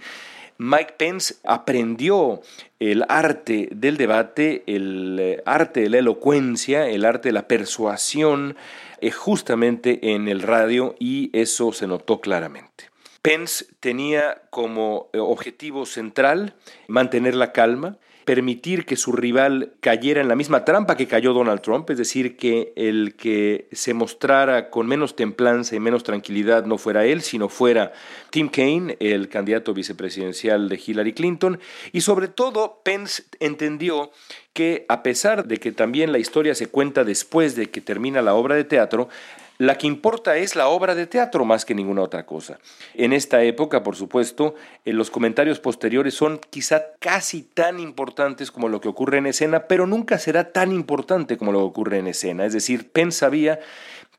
Mike 0.58 0.94
Pence 0.96 1.36
aprendió 1.44 2.40
el 2.78 3.04
arte 3.08 3.68
del 3.72 3.96
debate, 3.96 4.62
el 4.66 5.18
eh, 5.20 5.42
arte 5.44 5.80
de 5.80 5.90
la 5.90 5.98
elocuencia, 5.98 6.88
el 6.88 7.04
arte 7.04 7.28
de 7.28 7.32
la 7.34 7.48
persuasión, 7.48 8.56
eh, 9.00 9.10
justamente 9.10 10.14
en 10.14 10.28
el 10.28 10.42
radio 10.42 10.94
y 10.98 11.30
eso 11.38 11.72
se 11.72 11.86
notó 11.86 12.20
claramente. 12.20 12.90
Pence 13.22 13.66
tenía 13.80 14.42
como 14.50 15.10
eh, 15.12 15.18
objetivo 15.18 15.84
central 15.84 16.54
mantener 16.86 17.34
la 17.34 17.52
calma, 17.52 17.98
permitir 18.26 18.84
que 18.86 18.96
su 18.96 19.12
rival 19.12 19.74
cayera 19.78 20.20
en 20.20 20.26
la 20.26 20.34
misma 20.34 20.64
trampa 20.64 20.96
que 20.96 21.06
cayó 21.06 21.32
Donald 21.32 21.60
Trump, 21.60 21.88
es 21.90 21.96
decir, 21.96 22.36
que 22.36 22.72
el 22.74 23.14
que 23.14 23.68
se 23.70 23.94
mostrara 23.94 24.68
con 24.68 24.88
menos 24.88 25.14
templanza 25.14 25.76
y 25.76 25.80
menos 25.80 26.02
tranquilidad 26.02 26.66
no 26.66 26.76
fuera 26.76 27.06
él, 27.06 27.22
sino 27.22 27.48
fuera 27.48 27.92
Tim 28.30 28.48
Kaine, 28.48 28.96
el 28.98 29.28
candidato 29.28 29.72
vicepresidencial 29.72 30.68
de 30.68 30.82
Hillary 30.84 31.12
Clinton, 31.12 31.60
y 31.92 32.00
sobre 32.00 32.26
todo 32.26 32.80
Pence 32.82 33.22
entendió 33.38 34.10
que 34.52 34.86
a 34.88 35.04
pesar 35.04 35.46
de 35.46 35.58
que 35.58 35.70
también 35.70 36.10
la 36.10 36.18
historia 36.18 36.56
se 36.56 36.66
cuenta 36.66 37.04
después 37.04 37.54
de 37.54 37.70
que 37.70 37.80
termina 37.80 38.22
la 38.22 38.34
obra 38.34 38.56
de 38.56 38.64
teatro, 38.64 39.08
la 39.58 39.78
que 39.78 39.86
importa 39.86 40.36
es 40.36 40.56
la 40.56 40.68
obra 40.68 40.94
de 40.94 41.06
teatro 41.06 41.44
más 41.44 41.64
que 41.64 41.74
ninguna 41.74 42.02
otra 42.02 42.26
cosa. 42.26 42.58
En 42.94 43.12
esta 43.12 43.42
época, 43.42 43.82
por 43.82 43.96
supuesto, 43.96 44.54
eh, 44.84 44.92
los 44.92 45.10
comentarios 45.10 45.60
posteriores 45.60 46.14
son 46.14 46.40
quizá 46.50 46.92
casi 46.98 47.42
tan 47.42 47.80
importantes 47.80 48.50
como 48.50 48.68
lo 48.68 48.80
que 48.80 48.88
ocurre 48.88 49.18
en 49.18 49.26
escena, 49.26 49.66
pero 49.68 49.86
nunca 49.86 50.18
será 50.18 50.52
tan 50.52 50.72
importante 50.72 51.36
como 51.36 51.52
lo 51.52 51.60
que 51.60 51.64
ocurre 51.66 51.98
en 51.98 52.06
escena. 52.06 52.44
Es 52.44 52.52
decir, 52.52 52.90
Penn 52.90 53.12
sabía 53.12 53.60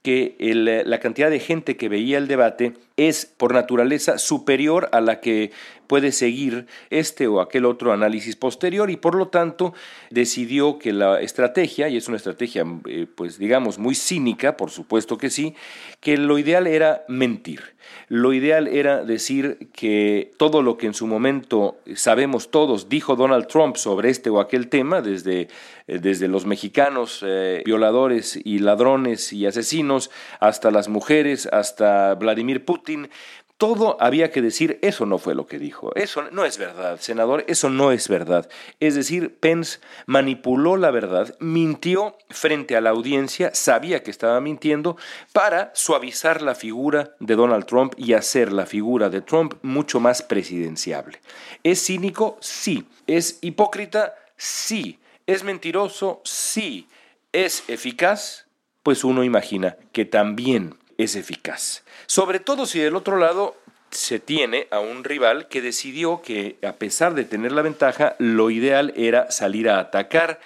que 0.04 0.38
la 0.40 1.00
cantidad 1.00 1.30
de 1.30 1.42
gente 1.42 1.76
que 1.76 1.90
veía 1.90 2.18
el 2.18 2.30
debate 2.30 2.76
es 2.96 3.26
por 3.26 3.54
naturaleza 3.54 4.18
superior 4.18 4.88
a 4.94 5.02
la 5.02 5.20
que 5.20 5.52
puede 5.88 6.12
seguir 6.12 6.68
este 6.90 7.28
o 7.28 7.42
aquel 7.42 7.66
otro 7.66 7.94
análisis 7.94 8.36
posterior 8.36 8.90
y 8.90 8.98
por 8.98 9.16
lo 9.16 9.30
tanto 9.30 9.74
decidió 10.10 10.78
que 10.80 10.94
la 10.94 11.22
estrategia, 11.22 11.90
y 11.90 11.98
es 11.98 12.08
una 12.08 12.18
estrategia 12.18 12.66
eh, 12.88 13.08
pues 13.14 13.38
digamos 13.38 13.80
muy 13.80 13.96
cínica, 13.96 14.58
por 14.58 14.70
supuesto 14.70 15.18
que 15.18 15.30
sí, 15.30 15.56
que 16.00 16.18
lo 16.18 16.38
ideal 16.38 16.68
era 16.68 17.04
mentir. 17.08 17.78
Lo 18.10 18.34
ideal 18.34 18.68
era 18.68 19.04
decir 19.04 19.70
que 19.74 20.32
todo 20.38 20.62
lo 20.62 20.78
que 20.78 20.88
en 20.88 20.94
su 20.94 21.08
momento 21.08 21.78
sabemos 21.96 22.52
todos 22.52 22.90
dijo 22.90 23.16
Donald 23.16 23.48
Trump 23.48 23.76
sobre 23.76 24.10
este 24.10 24.30
o 24.30 24.40
aquel 24.40 24.70
tema, 24.70 25.02
desde, 25.02 25.48
eh, 25.88 26.00
desde 26.00 26.28
los 26.28 26.46
mexicanos 26.46 27.24
eh, 27.26 27.64
violadores 27.66 28.40
y 28.44 28.60
ladrones 28.60 29.34
y 29.34 29.46
asesinos, 29.46 30.10
hasta 30.40 30.72
las 30.72 30.90
mujeres, 30.90 31.48
hasta 31.52 32.14
Vladimir 32.16 32.66
Putin, 32.66 33.10
todo 33.58 33.98
había 34.00 34.32
que 34.32 34.42
decir, 34.42 34.78
eso 34.84 35.06
no 35.06 35.18
fue 35.18 35.34
lo 35.34 35.48
que 35.48 35.58
dijo, 35.58 35.94
eso 35.96 36.24
no 36.32 36.46
es 36.46 36.60
verdad, 36.60 37.00
senador, 37.00 37.44
eso 37.48 37.70
no 37.70 37.92
es 37.92 38.08
verdad. 38.08 38.48
Es 38.80 38.94
decir, 38.94 39.36
Pence 39.40 39.80
manipuló 40.06 40.78
la 40.78 40.92
verdad, 40.92 41.36
mintió 41.40 42.16
frente 42.30 42.78
a 42.78 42.82
la 42.82 42.92
audiencia, 42.92 43.50
sabía 43.56 44.04
que 44.04 44.12
estaba 44.12 44.40
mintiendo, 44.42 44.96
para 45.34 45.72
suavizar 45.74 46.44
la 46.44 46.54
figura 46.54 47.16
de 47.20 47.36
Donald 47.36 47.66
Trump 47.66 47.94
y 47.98 48.14
hacer 48.14 48.54
la 48.54 48.68
figura 48.68 49.10
de 49.10 49.22
Trump 49.22 49.56
mucho 49.64 50.00
más 50.00 50.22
presidenciable. 50.22 51.20
¿Es 51.64 51.84
cínico? 51.84 52.38
Sí. 52.40 52.88
¿Es 53.08 53.40
hipócrita? 53.42 54.14
Sí. 54.36 55.00
¿Es 55.26 55.44
mentiroso? 55.44 56.22
Sí. 56.24 56.88
¿Es 57.32 57.64
eficaz? 57.68 58.46
Pues 58.84 59.04
uno 59.04 59.24
imagina 59.24 59.78
que 59.92 60.06
también 60.06 60.76
es 60.98 61.16
eficaz. 61.16 61.84
Sobre 62.06 62.40
todo 62.40 62.66
si 62.66 62.80
del 62.80 62.96
otro 62.96 63.18
lado 63.18 63.56
se 63.92 64.20
tiene 64.20 64.68
a 64.72 64.80
un 64.80 65.04
rival 65.04 65.48
que 65.48 65.62
decidió 65.62 66.22
que, 66.22 66.58
a 66.68 66.74
pesar 66.74 67.14
de 67.14 67.26
tener 67.26 67.52
la 67.52 67.62
ventaja, 67.62 68.16
lo 68.20 68.50
ideal 68.50 68.94
era 68.96 69.32
salir 69.32 69.70
a 69.70 69.80
atacar, 69.80 70.40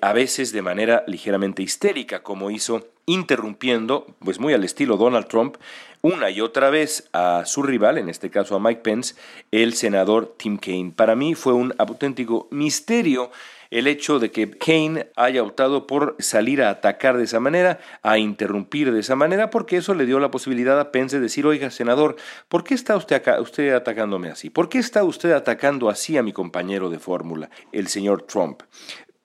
a 0.00 0.12
veces 0.12 0.52
de 0.52 0.62
manera 0.62 1.04
ligeramente 1.06 1.62
histérica, 1.62 2.22
como 2.22 2.50
hizo 2.50 2.86
interrumpiendo, 3.06 4.06
pues 4.20 4.38
muy 4.38 4.52
al 4.52 4.64
estilo 4.64 4.96
Donald 4.96 5.26
Trump, 5.26 5.56
una 6.02 6.30
y 6.30 6.40
otra 6.40 6.70
vez 6.70 7.08
a 7.12 7.44
su 7.46 7.62
rival, 7.62 7.98
en 7.98 8.08
este 8.08 8.30
caso 8.30 8.54
a 8.54 8.60
Mike 8.60 8.82
Pence, 8.82 9.14
el 9.50 9.74
senador 9.74 10.34
Tim 10.36 10.58
Kaine. 10.58 10.92
Para 10.92 11.16
mí 11.16 11.34
fue 11.34 11.52
un 11.52 11.74
auténtico 11.78 12.46
misterio 12.50 13.30
el 13.70 13.86
hecho 13.86 14.18
de 14.18 14.30
que 14.30 14.50
Kane 14.50 15.10
haya 15.16 15.42
optado 15.42 15.86
por 15.86 16.16
salir 16.18 16.62
a 16.62 16.70
atacar 16.70 17.16
de 17.16 17.24
esa 17.24 17.40
manera, 17.40 17.80
a 18.02 18.18
interrumpir 18.18 18.92
de 18.92 19.00
esa 19.00 19.16
manera, 19.16 19.50
porque 19.50 19.76
eso 19.76 19.94
le 19.94 20.06
dio 20.06 20.20
la 20.20 20.30
posibilidad 20.30 20.78
a 20.78 20.92
Pence 20.92 21.16
de 21.16 21.22
decir, 21.22 21.46
oiga, 21.46 21.70
senador, 21.70 22.16
¿por 22.48 22.64
qué 22.64 22.74
está 22.74 22.96
usted, 22.96 23.16
acá, 23.16 23.40
usted 23.40 23.72
atacándome 23.72 24.30
así? 24.30 24.50
¿Por 24.50 24.68
qué 24.68 24.78
está 24.78 25.04
usted 25.04 25.32
atacando 25.32 25.88
así 25.88 26.16
a 26.16 26.22
mi 26.22 26.32
compañero 26.32 26.90
de 26.90 26.98
fórmula, 26.98 27.50
el 27.72 27.88
señor 27.88 28.22
Trump? 28.22 28.62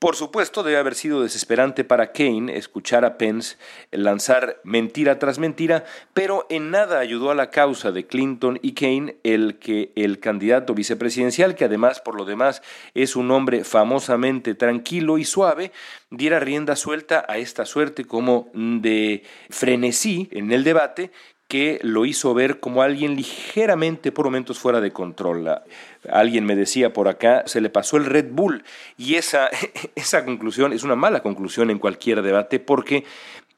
Por 0.04 0.18
supuesto, 0.18 0.64
debe 0.64 0.76
haber 0.76 0.96
sido 0.96 1.24
desesperante 1.24 1.86
para 1.86 2.12
Kane 2.12 2.58
escuchar 2.58 3.06
a 3.06 3.18
Pence 3.18 3.56
lanzar 3.90 4.60
mentira 4.66 5.18
tras 5.18 5.40
mentira, 5.40 5.86
pero 6.14 6.46
en 6.50 6.72
nada 6.72 7.00
ayudó 7.00 7.32
a 7.32 7.36
la 7.36 7.50
causa 7.52 7.94
de 7.94 8.06
Clinton 8.06 8.60
y 8.62 8.74
Kane 8.74 9.16
el 9.24 9.60
que 9.60 9.94
el 9.96 10.20
candidato 10.20 10.74
vicepresidencial, 10.74 11.56
que 11.56 11.64
además 11.64 12.02
por 12.02 12.16
lo 12.16 12.26
demás 12.26 12.62
es 12.94 13.16
un 13.16 13.32
hombre 13.32 13.64
famosamente 13.64 14.56
tranquilo 14.56 15.20
y 15.20 15.24
suave, 15.24 15.72
diera 16.10 16.42
rienda 16.42 16.76
suelta 16.76 17.26
a 17.30 17.38
esta 17.38 17.66
suerte 17.66 18.04
como 18.04 18.52
de 18.54 19.24
frenesí 19.50 20.28
en 20.32 20.52
el 20.52 20.66
debate 20.66 21.12
que 21.54 21.78
lo 21.84 22.08
hizo 22.08 22.34
ver 22.34 22.60
como 22.60 22.82
alguien 22.82 23.16
ligeramente 23.16 24.12
por 24.12 24.26
momentos 24.26 24.58
fuera 24.58 24.82
de 24.82 24.90
control. 24.90 25.62
Alguien 26.10 26.46
me 26.46 26.56
decía 26.56 26.94
por 26.94 27.08
acá, 27.08 27.44
se 27.46 27.62
le 27.62 27.70
pasó 27.70 27.98
el 27.98 28.06
Red 28.06 28.32
Bull 28.32 28.64
y 28.98 29.18
esa, 29.18 29.52
esa 29.96 30.26
conclusión 30.26 30.74
es 30.74 30.82
una 30.82 30.96
mala 30.96 31.22
conclusión 31.22 31.70
en 31.70 31.78
cualquier 31.78 32.24
debate 32.24 32.60
porque 32.60 33.04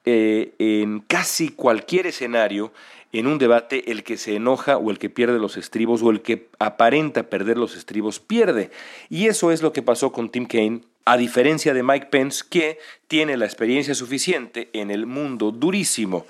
eh, 0.03 0.55
en 0.59 0.99
casi 1.07 1.47
cualquier 1.47 2.07
escenario, 2.07 2.73
en 3.13 3.27
un 3.27 3.37
debate, 3.37 3.89
el 3.89 4.03
que 4.03 4.17
se 4.17 4.35
enoja 4.35 4.75
o 4.75 4.91
el 4.91 4.99
que 4.99 5.09
pierde 5.09 5.39
los 5.39 5.55
estribos 5.55 6.01
o 6.03 6.09
el 6.09 6.21
que 6.21 6.49
aparenta 6.59 7.23
perder 7.23 7.57
los 7.57 7.77
estribos 7.77 8.19
pierde. 8.19 8.71
Y 9.09 9.27
eso 9.27 9.51
es 9.51 9.61
lo 9.61 9.71
que 9.71 9.81
pasó 9.81 10.11
con 10.11 10.29
Tim 10.29 10.47
Kaine 10.47 10.81
a 11.05 11.15
diferencia 11.15 11.73
de 11.73 11.81
Mike 11.81 12.07
Pence, 12.07 12.43
que 12.49 12.77
tiene 13.07 13.37
la 13.37 13.45
experiencia 13.45 13.95
suficiente 13.95 14.69
en 14.73 14.91
el 14.91 15.05
mundo 15.05 15.51
durísimo 15.51 16.25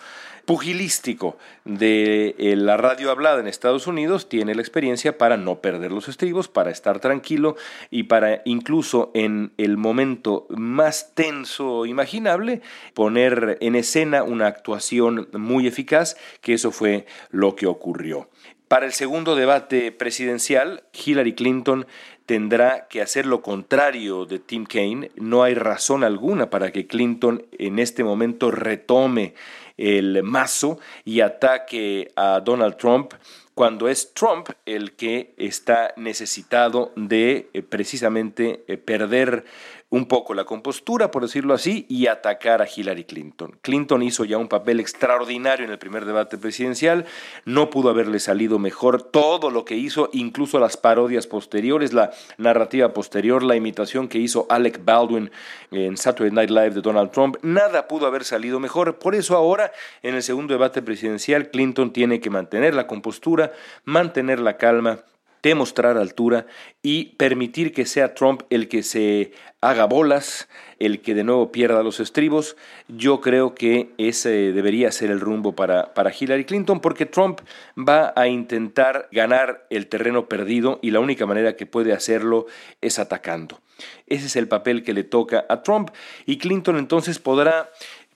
pugilístico 0.46 1.38
de 1.66 2.36
eh, 2.38 2.56
la 2.56 2.78
radio 2.78 3.12
hablada 3.12 3.40
en 3.40 3.48
Estados 3.48 3.88
Unidos 3.88 4.30
tiene 4.30 4.56
la 4.56 4.62
experiencia 4.62 5.18
para 5.18 5.38
no 5.38 5.60
perder 5.60 5.92
los 5.92 6.08
estribos, 6.08 6.48
para 6.48 6.72
estar 6.72 7.00
tranquilo 7.00 7.56
y 7.90 8.04
para 8.04 8.42
incluso 8.46 9.12
en 9.14 9.52
el 9.58 9.78
momento 9.78 10.46
más 10.50 11.14
tenso 11.16 11.86
imaginable 11.86 12.62
poner 12.94 13.58
en 13.62 13.76
escena 13.76 14.24
una 14.24 14.48
actuación 14.48 15.28
muy 15.34 15.68
eficaz, 15.68 16.16
que 16.42 16.54
eso 16.54 16.72
fue 16.72 17.06
lo 17.32 17.56
que 17.56 17.68
ocurrió. 17.68 18.30
Para 18.68 18.88
el 18.88 18.94
segundo 18.94 19.36
debate 19.36 19.92
presidencial, 19.92 20.84
Hillary 20.92 21.34
Clinton 21.34 21.86
tendrá 22.26 22.88
que 22.88 23.02
hacer 23.02 23.28
lo 23.28 23.42
contrario 23.44 24.26
de 24.26 24.40
Tim 24.40 24.66
Kaine. 24.66 25.12
No 25.16 25.44
hay 25.44 25.54
razón 25.54 26.04
alguna 26.04 26.50
para 26.50 26.72
que 26.72 26.88
Clinton 26.88 27.46
en 27.60 27.78
este 27.78 28.04
momento 28.04 28.50
retome 28.50 29.36
el 29.78 30.24
mazo 30.24 30.80
y 31.04 31.22
ataque 31.22 32.12
a 32.16 32.40
Donald 32.40 32.78
Trump 32.78 33.14
cuando 33.56 33.88
es 33.88 34.14
Trump 34.14 34.50
el 34.66 34.94
que 34.94 35.34
está 35.38 35.94
necesitado 35.96 36.92
de 36.96 37.50
eh, 37.54 37.62
precisamente 37.64 38.64
eh, 38.68 38.78
perder 38.78 39.46
un 39.96 40.08
poco 40.08 40.34
la 40.34 40.44
compostura, 40.44 41.10
por 41.10 41.22
decirlo 41.22 41.54
así, 41.54 41.86
y 41.88 42.08
atacar 42.08 42.62
a 42.62 42.68
Hillary 42.68 43.06
Clinton. 43.06 43.58
Clinton 43.62 44.04
hizo 44.04 44.26
ya 44.26 44.38
un 44.38 44.50
papel 44.50 44.82
extraordinario 44.82 45.66
en 45.66 45.72
el 45.72 45.78
primer 45.78 46.04
debate 46.04 46.38
presidencial, 46.38 47.06
no 47.46 47.70
pudo 47.70 47.92
haberle 47.92 48.20
salido 48.20 48.60
mejor 48.60 49.02
todo 49.02 49.50
lo 49.50 49.64
que 49.64 49.78
hizo, 49.78 50.10
incluso 50.12 50.60
las 50.60 50.76
parodias 50.76 51.28
posteriores, 51.28 51.94
la 51.94 52.12
narrativa 52.38 52.92
posterior, 52.92 53.42
la 53.42 53.56
imitación 53.56 54.10
que 54.10 54.18
hizo 54.18 54.46
Alec 54.50 54.84
Baldwin 54.84 55.32
en 55.72 55.96
Saturday 55.96 56.34
Night 56.34 56.50
Live 56.50 56.72
de 56.72 56.82
Donald 56.82 57.12
Trump, 57.12 57.38
nada 57.42 57.88
pudo 57.88 58.06
haber 58.06 58.26
salido 58.26 58.60
mejor. 58.60 59.00
Por 59.00 59.16
eso 59.16 59.38
ahora, 59.38 59.72
en 60.04 60.16
el 60.16 60.24
segundo 60.24 60.54
debate 60.54 60.82
presidencial, 60.82 61.52
Clinton 61.52 61.94
tiene 61.94 62.20
que 62.20 62.30
mantener 62.30 62.76
la 62.76 62.86
compostura, 62.86 63.54
mantener 63.86 64.42
la 64.42 64.58
calma, 64.58 65.06
demostrar 65.46 65.96
altura 65.98 66.48
y 66.82 67.16
permitir 67.18 67.72
que 67.72 67.86
sea 67.86 68.16
Trump 68.16 68.42
el 68.50 68.68
que 68.68 68.82
se 68.82 69.32
haga 69.62 69.86
bolas, 69.86 70.50
el 70.80 71.02
que 71.02 71.14
de 71.14 71.24
nuevo 71.24 71.52
pierda 71.52 71.84
los 71.84 72.00
estribos. 72.00 72.58
Yo 72.88 73.22
creo 73.22 73.54
que 73.54 73.92
ese 74.00 74.52
debería 74.54 74.92
ser 74.92 75.12
el 75.12 75.20
rumbo 75.20 75.56
para, 75.56 75.94
para 75.94 76.12
Hillary 76.12 76.46
Clinton 76.46 76.80
porque 76.80 77.06
Trump 77.06 77.42
va 77.78 78.12
a 78.16 78.28
intentar 78.28 79.08
ganar 79.12 79.68
el 79.70 79.86
terreno 79.86 80.28
perdido 80.28 80.80
y 80.82 80.90
la 80.90 81.00
única 81.00 81.28
manera 81.28 81.56
que 81.56 81.68
puede 81.68 81.94
hacerlo 81.94 82.48
es 82.82 82.98
atacando. 82.98 83.62
Ese 84.08 84.26
es 84.26 84.36
el 84.36 84.48
papel 84.48 84.84
que 84.84 84.94
le 84.94 85.04
toca 85.04 85.46
a 85.48 85.62
Trump 85.62 85.92
y 86.26 86.40
Clinton 86.40 86.78
entonces 86.78 87.20
podrá 87.20 87.70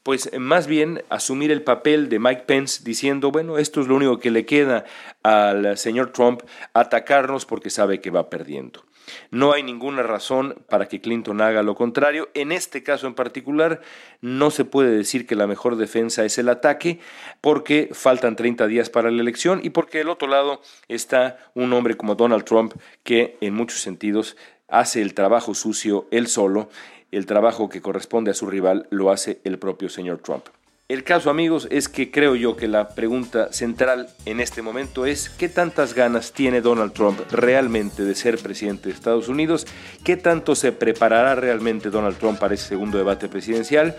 pues 0.03 0.31
más 0.38 0.67
bien 0.67 1.03
asumir 1.09 1.51
el 1.51 1.63
papel 1.63 2.09
de 2.09 2.19
Mike 2.19 2.43
Pence 2.45 2.83
diciendo, 2.83 3.31
bueno, 3.31 3.57
esto 3.57 3.81
es 3.81 3.88
lo 3.88 3.95
único 3.95 4.19
que 4.19 4.31
le 4.31 4.45
queda 4.45 4.85
al 5.23 5.77
señor 5.77 6.12
Trump, 6.12 6.41
atacarnos 6.73 7.45
porque 7.45 7.69
sabe 7.69 8.01
que 8.01 8.09
va 8.09 8.29
perdiendo. 8.29 8.83
No 9.31 9.53
hay 9.53 9.63
ninguna 9.63 10.03
razón 10.03 10.63
para 10.69 10.88
que 10.88 11.01
Clinton 11.01 11.41
haga 11.41 11.63
lo 11.63 11.75
contrario. 11.75 12.29
En 12.33 12.51
este 12.51 12.83
caso 12.83 13.07
en 13.07 13.13
particular, 13.13 13.81
no 14.21 14.51
se 14.51 14.65
puede 14.65 14.91
decir 14.91 15.25
que 15.25 15.35
la 15.35 15.47
mejor 15.47 15.75
defensa 15.75 16.25
es 16.25 16.38
el 16.38 16.49
ataque, 16.49 16.99
porque 17.41 17.89
faltan 17.91 18.35
30 18.35 18.67
días 18.67 18.89
para 18.89 19.12
la 19.12 19.21
elección 19.21 19.62
y 19.63 19.71
porque 19.71 19.99
del 19.99 20.09
otro 20.09 20.27
lado 20.27 20.62
está 20.88 21.38
un 21.53 21.73
hombre 21.73 21.97
como 21.97 22.15
Donald 22.15 22.43
Trump 22.43 22.73
que 23.03 23.38
en 23.41 23.53
muchos 23.53 23.81
sentidos 23.81 24.38
hace 24.67 25.01
el 25.01 25.13
trabajo 25.13 25.55
sucio 25.55 26.07
él 26.12 26.27
solo 26.27 26.69
el 27.12 27.26
trabajo 27.26 27.69
que 27.69 27.82
corresponde 27.82 28.32
a 28.32 28.36
su 28.36 28.48
rival 28.48 28.88
lo 28.89 29.12
hace 29.12 29.39
el 29.43 29.58
propio 29.58 29.89
señor 29.89 30.19
Trump. 30.19 30.45
El 30.89 31.04
caso, 31.04 31.30
amigos, 31.30 31.67
es 31.69 31.88
que 31.88 32.10
creo 32.10 32.36
yo 32.36 32.56
que 32.56 32.67
la 32.67 32.89
pregunta 32.89 33.54
central 33.54 34.10
en 34.26 34.39
este 34.39 34.63
momento 34.63 35.06
es 35.06 35.30
qué 35.30 35.48
tantas 35.48 35.93
ganas 35.93 36.32
tiene 36.34 36.62
Donald 36.62 36.93
Trump 36.93 37.19
realmente 37.30 38.04
de 38.04 38.15
ser 38.15 38.39
presidente 38.39 38.89
de 38.89 38.95
Estados 38.95 39.28
Unidos, 39.28 39.67
qué 40.04 40.17
tanto 40.17 40.56
se 40.56 40.72
preparará 40.72 41.36
realmente 41.36 41.91
Donald 41.91 42.17
Trump 42.17 42.39
para 42.39 42.56
ese 42.56 42.69
segundo 42.69 42.98
debate 42.98 43.28
presidencial, 43.28 43.95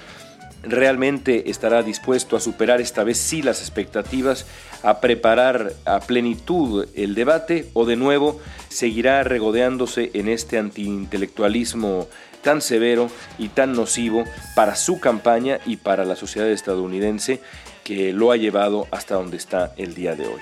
realmente 0.64 1.49
estará 1.49 1.85
dispuesto 1.85 2.37
a 2.37 2.40
superar 2.40 2.81
esta 2.81 3.05
vez 3.05 3.18
sí 3.18 3.40
las 3.40 3.61
expectativas, 3.61 4.46
a 4.83 5.01
preparar 5.01 5.73
a 5.85 6.01
plenitud 6.01 6.88
el 6.96 7.14
debate 7.14 7.68
o 7.73 7.87
de 7.87 7.94
nuevo 7.94 8.40
seguirá 8.68 9.23
regodeándose 9.23 10.11
en 10.14 10.29
este 10.29 10.59
antiintelectualismo 10.59 12.09
tan 12.42 12.61
severo 12.61 13.11
y 13.38 13.48
tan 13.48 13.72
nocivo 13.72 14.24
para 14.55 14.76
su 14.76 15.00
campaña 15.00 15.59
y 15.66 15.76
para 15.76 16.05
la 16.05 16.16
sociedad 16.16 16.48
estadounidense 16.48 17.40
que 17.85 18.12
lo 18.12 18.33
ha 18.33 18.37
llevado 18.37 18.87
hasta 18.90 19.14
donde 19.14 19.37
está 19.37 19.72
el 19.76 19.94
día 19.94 20.14
de 20.14 20.26
hoy. 20.26 20.40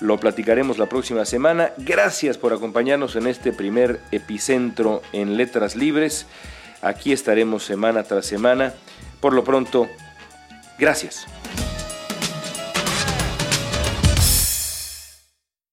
Lo 0.00 0.18
platicaremos 0.18 0.78
la 0.78 0.86
próxima 0.86 1.24
semana. 1.24 1.72
Gracias 1.76 2.38
por 2.38 2.54
acompañarnos 2.54 3.16
en 3.16 3.26
este 3.26 3.52
primer 3.52 4.00
epicentro 4.10 5.02
en 5.12 5.36
Letras 5.36 5.76
Libres. 5.76 6.26
Aquí 6.80 7.12
estaremos 7.12 7.64
semana 7.64 8.02
tras 8.04 8.24
semana. 8.24 8.72
Por 9.20 9.34
lo 9.34 9.44
pronto, 9.44 9.86
gracias. 10.78 11.26